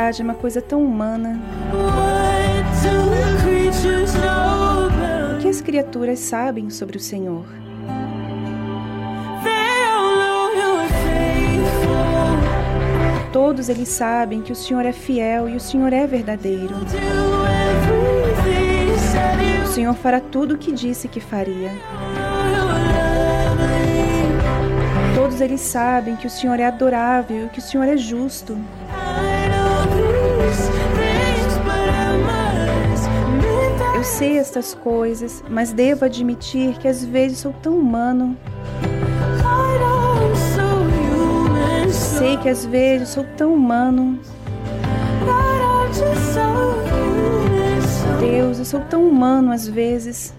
[0.08, 1.38] Ansiedade é uma coisa tão humana.
[5.34, 7.44] O que as criaturas sabem sobre o Senhor?
[13.32, 16.74] Todos eles sabem que o Senhor é fiel e o Senhor é verdadeiro.
[19.62, 21.70] O Senhor fará tudo o que disse que faria.
[25.14, 28.58] Todos eles sabem que o Senhor é adorável e que o Senhor é justo.
[33.98, 38.36] Eu sei estas coisas, mas devo admitir que às vezes sou tão humano.
[41.90, 44.20] Sei que às vezes sou tão humano.
[48.20, 50.32] Deus, eu sou tão humano às vezes.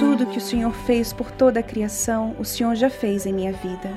[0.00, 3.52] Tudo que o Senhor fez por toda a criação, o Senhor já fez em minha
[3.52, 3.90] vida.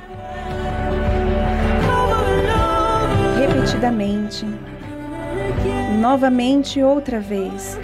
[3.66, 4.46] Repetidamente,
[6.00, 7.80] novamente outra vez.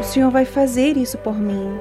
[0.00, 1.78] O Senhor vai fazer isso por mim.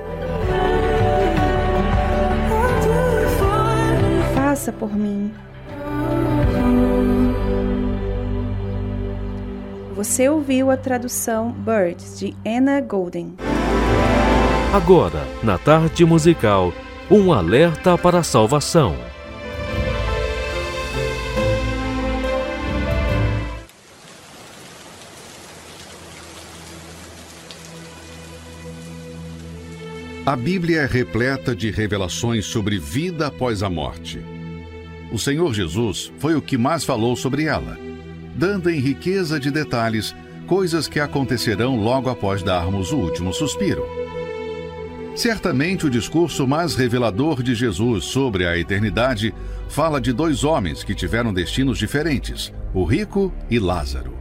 [4.36, 5.32] Faça por mim.
[9.96, 13.34] Você ouviu a tradução Birds de Anna Golden.
[14.74, 16.74] Agora, na tarde musical,
[17.10, 18.94] um alerta para a salvação.
[30.24, 34.24] A Bíblia é repleta de revelações sobre vida após a morte.
[35.12, 37.76] O Senhor Jesus foi o que mais falou sobre ela,
[38.36, 40.16] dando em riqueza de detalhes
[40.46, 43.84] coisas que acontecerão logo após darmos o último suspiro.
[45.16, 49.34] Certamente o discurso mais revelador de Jesus sobre a eternidade
[49.70, 54.14] fala de dois homens que tiveram destinos diferentes, o rico e Lázaro.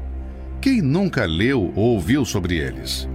[0.63, 3.07] Quem nunca leu ou ouviu sobre eles?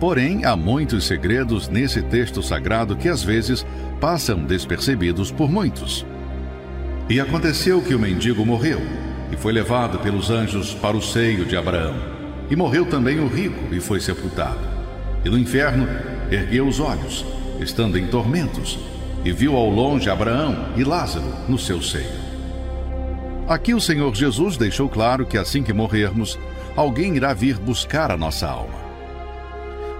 [0.00, 3.64] Porém, há muitos segredos nesse texto sagrado que às vezes
[4.00, 6.04] passam despercebidos por muitos.
[7.08, 8.80] E aconteceu que o mendigo morreu
[9.30, 11.94] e foi levado pelos anjos para o seio de Abraão.
[12.50, 14.60] E morreu também o rico e foi sepultado.
[15.24, 15.88] E no inferno
[16.30, 17.24] ergueu os olhos,
[17.60, 18.78] estando em tormentos,
[19.24, 22.24] e viu ao longe Abraão e Lázaro no seu seio.
[23.48, 26.38] Aqui o Senhor Jesus deixou claro que assim que morrermos,
[26.76, 28.83] alguém irá vir buscar a nossa alma.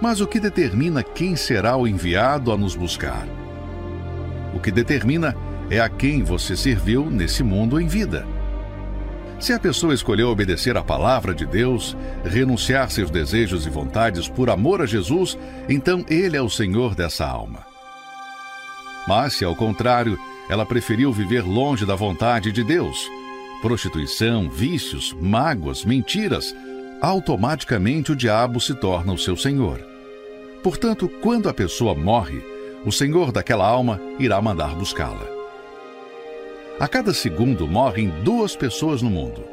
[0.01, 3.27] Mas o que determina quem será o enviado a nos buscar?
[4.53, 5.35] O que determina
[5.69, 8.25] é a quem você serviu nesse mundo em vida.
[9.39, 14.49] Se a pessoa escolheu obedecer à palavra de Deus, renunciar seus desejos e vontades por
[14.49, 17.65] amor a Jesus, então Ele é o Senhor dessa alma.
[19.07, 20.17] Mas se, ao contrário,
[20.49, 23.09] ela preferiu viver longe da vontade de Deus,
[23.61, 26.55] prostituição, vícios, mágoas, mentiras,
[27.01, 29.79] automaticamente o diabo se torna o seu senhor.
[30.63, 32.41] Portanto, quando a pessoa morre,
[32.85, 35.27] o senhor daquela alma irá mandar buscá-la.
[36.79, 39.43] A cada segundo morrem duas pessoas no mundo.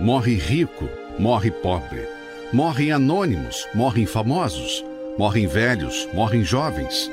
[0.00, 0.88] Morre rico,
[1.18, 2.06] morre pobre.
[2.52, 4.84] Morrem anônimos, morrem famosos.
[5.18, 7.10] Morrem velhos, morrem jovens.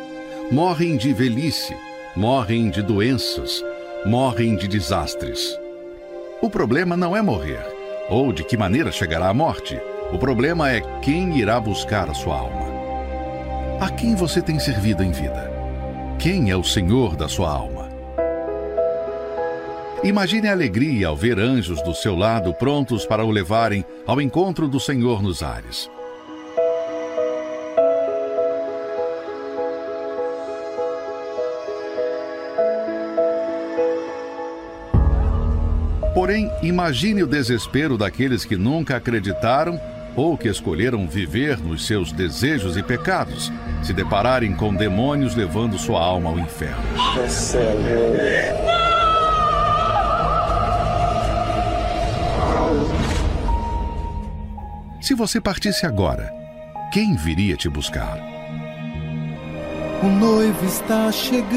[0.52, 1.76] Morrem de velhice,
[2.16, 3.64] morrem de doenças,
[4.06, 5.58] morrem de desastres.
[6.42, 7.66] O problema não é morrer,
[8.10, 9.80] ou de que maneira chegará a morte.
[10.12, 12.68] O problema é quem irá buscar a sua alma.
[13.80, 15.52] A quem você tem servido em vida?
[16.20, 17.90] Quem é o Senhor da sua alma?
[20.04, 24.68] Imagine a alegria ao ver anjos do seu lado prontos para o levarem ao encontro
[24.68, 25.90] do Senhor nos ares.
[36.24, 39.78] Porém, imagine o desespero daqueles que nunca acreditaram
[40.16, 43.52] ou que escolheram viver nos seus desejos e pecados,
[43.84, 46.82] se depararem com demônios levando sua alma ao inferno.
[55.02, 56.32] Se você partisse agora,
[56.94, 58.18] quem viria te buscar?
[60.02, 61.54] O noivo está chegando.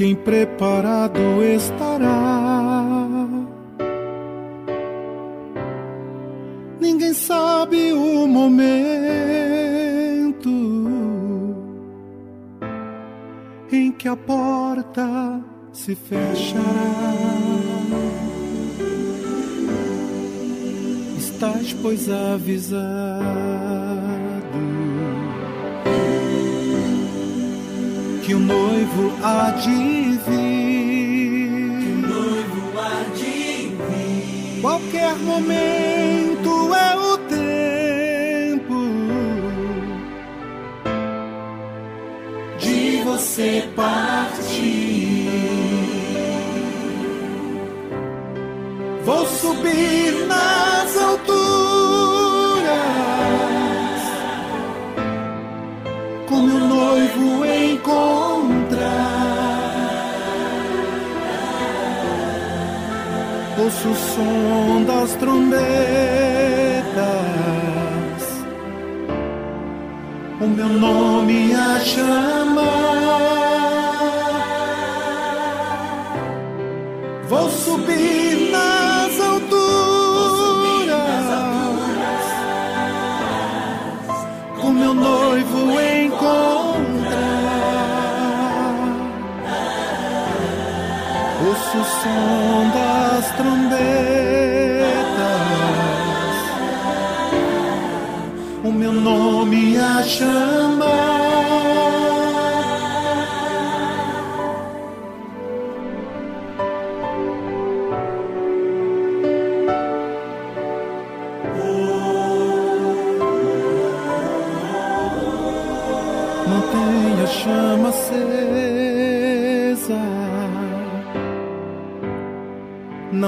[0.00, 2.82] Quem preparado estará?
[6.80, 8.70] Ninguém sabe o momento
[13.70, 16.64] em que a porta se fechará.
[21.18, 23.20] Estás, pois, avisado.
[28.30, 31.80] Que o noivo há de vir.
[32.06, 34.60] Noivo há de vir.
[34.60, 38.84] Qualquer momento é o tempo
[42.56, 45.28] de você partir.
[49.04, 51.39] Vou subir nas alturas
[56.90, 58.80] noivo encontrar.
[63.58, 65.60] Ouço o som das trombetas,
[70.40, 72.80] o meu nome a chamar.
[77.28, 77.48] Vou
[92.02, 93.76] som das trombetas,
[98.64, 100.69] o meu nome a chamar.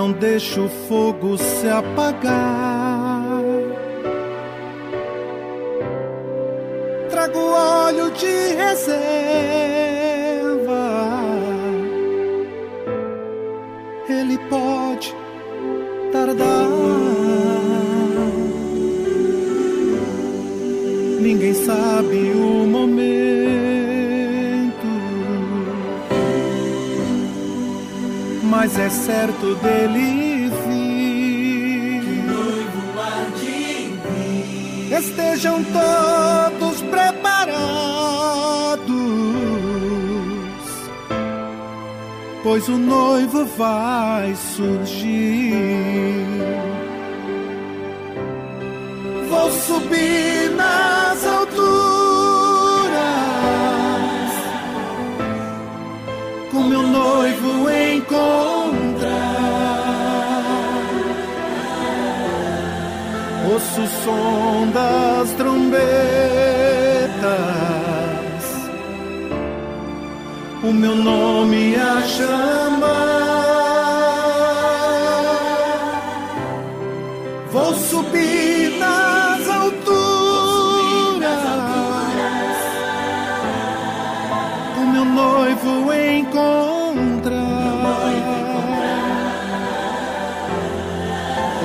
[0.03, 3.41] não deixa o fogo se apagar.
[7.09, 9.72] Trago óleo de reserva
[29.05, 30.93] certo dele vir.
[34.97, 37.63] Estejam todos preparados,
[42.43, 45.55] pois o noivo vai surgir.
[49.29, 50.42] Vou subir
[64.05, 65.79] som das trombetas,
[70.65, 72.72] o meu nome a chamar.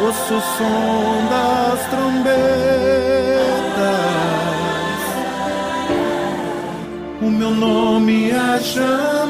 [0.07, 2.31] Ouço o som das trombetas,
[7.21, 9.26] o meu nome a chamar.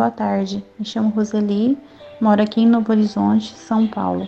[0.00, 0.64] Boa tarde.
[0.78, 1.76] Me chamo Roseli,
[2.18, 4.26] moro aqui em Novo Horizonte, São Paulo.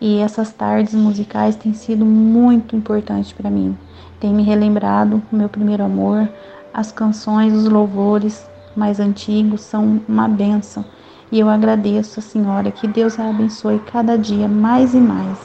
[0.00, 3.78] E essas tardes musicais têm sido muito importantes para mim.
[4.18, 6.28] Tem me relembrado o meu primeiro amor,
[6.72, 10.84] as canções, os louvores mais antigos são uma benção.
[11.30, 15.38] E eu agradeço a Senhora que Deus a abençoe cada dia mais e mais.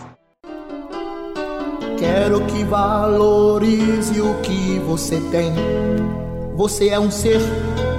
[1.96, 5.54] Quero que valorize o que você tem.
[6.56, 7.40] Você é um ser,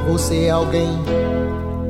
[0.09, 0.89] você é alguém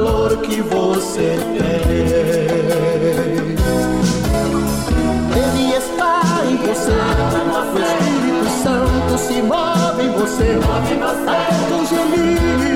[0.00, 1.90] valor que você tem.
[5.36, 10.58] Ele está em você, o Espírito Santo se move em você,
[11.02, 12.69] até os gemidos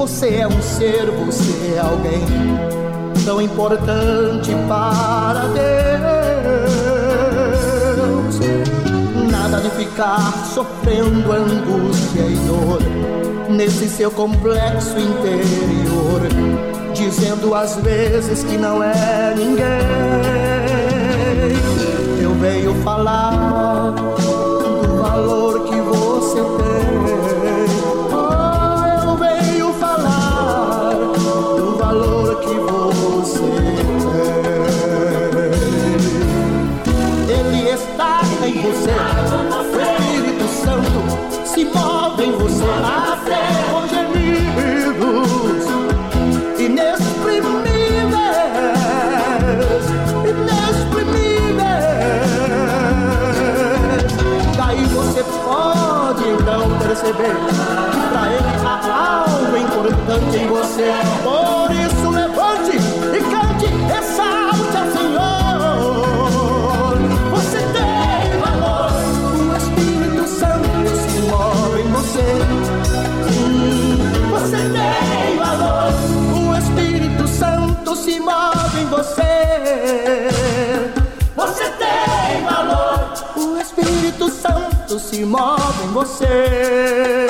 [0.00, 2.24] Você é um ser, você é alguém
[3.22, 5.60] tão importante para Deus.
[9.30, 12.80] Nada de ficar sofrendo angústia e dor
[13.50, 16.22] nesse seu complexo interior,
[16.94, 19.66] dizendo às vezes que não é ninguém.
[22.22, 25.79] Eu venho falar do valor que
[38.80, 40.88] você, o Espírito Santo
[41.44, 45.28] se move em você até com gemidos
[46.58, 47.44] inexprimíveis,
[50.24, 51.84] inexprimíveis.
[54.56, 57.34] Daí você pode então perceber
[57.92, 60.92] que pra ele há algo importante em você.
[61.22, 61.59] Por
[84.30, 87.26] Santo se move em você.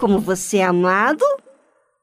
[0.00, 1.22] Como você é amado?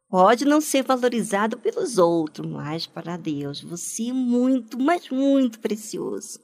[0.07, 6.39] Pode não ser valorizado pelos outros, mas para Deus você é muito, mas muito precioso.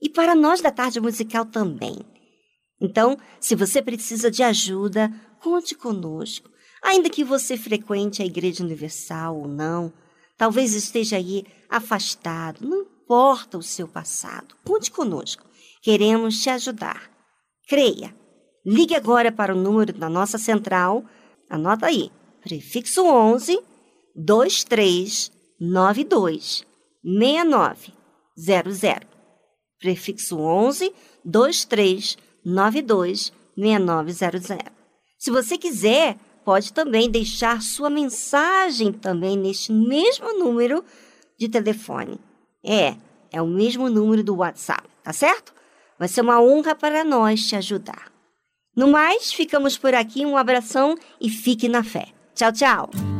[0.00, 1.98] E para nós da tarde musical também.
[2.80, 6.48] Então, se você precisa de ajuda, conte conosco.
[6.82, 9.92] Ainda que você frequente a Igreja Universal ou não,
[10.38, 15.44] talvez esteja aí afastado, não importa o seu passado, conte conosco.
[15.82, 17.10] Queremos te ajudar.
[17.68, 18.19] Creia.
[18.64, 21.04] Ligue agora para o número da nossa central.
[21.48, 22.12] Anota aí.
[22.42, 23.60] Prefixo 11
[24.14, 26.64] 2392
[27.02, 29.08] 6900.
[29.78, 30.92] Prefixo 11
[31.24, 34.58] 2392 6900.
[35.18, 40.84] Se você quiser, pode também deixar sua mensagem também neste mesmo número
[41.38, 42.20] de telefone.
[42.64, 42.96] É,
[43.32, 45.54] é o mesmo número do WhatsApp, tá certo?
[45.98, 48.09] Vai ser uma honra para nós te ajudar.
[48.74, 50.24] No mais, ficamos por aqui.
[50.24, 52.08] Um abração e fique na fé.
[52.34, 53.19] Tchau, tchau.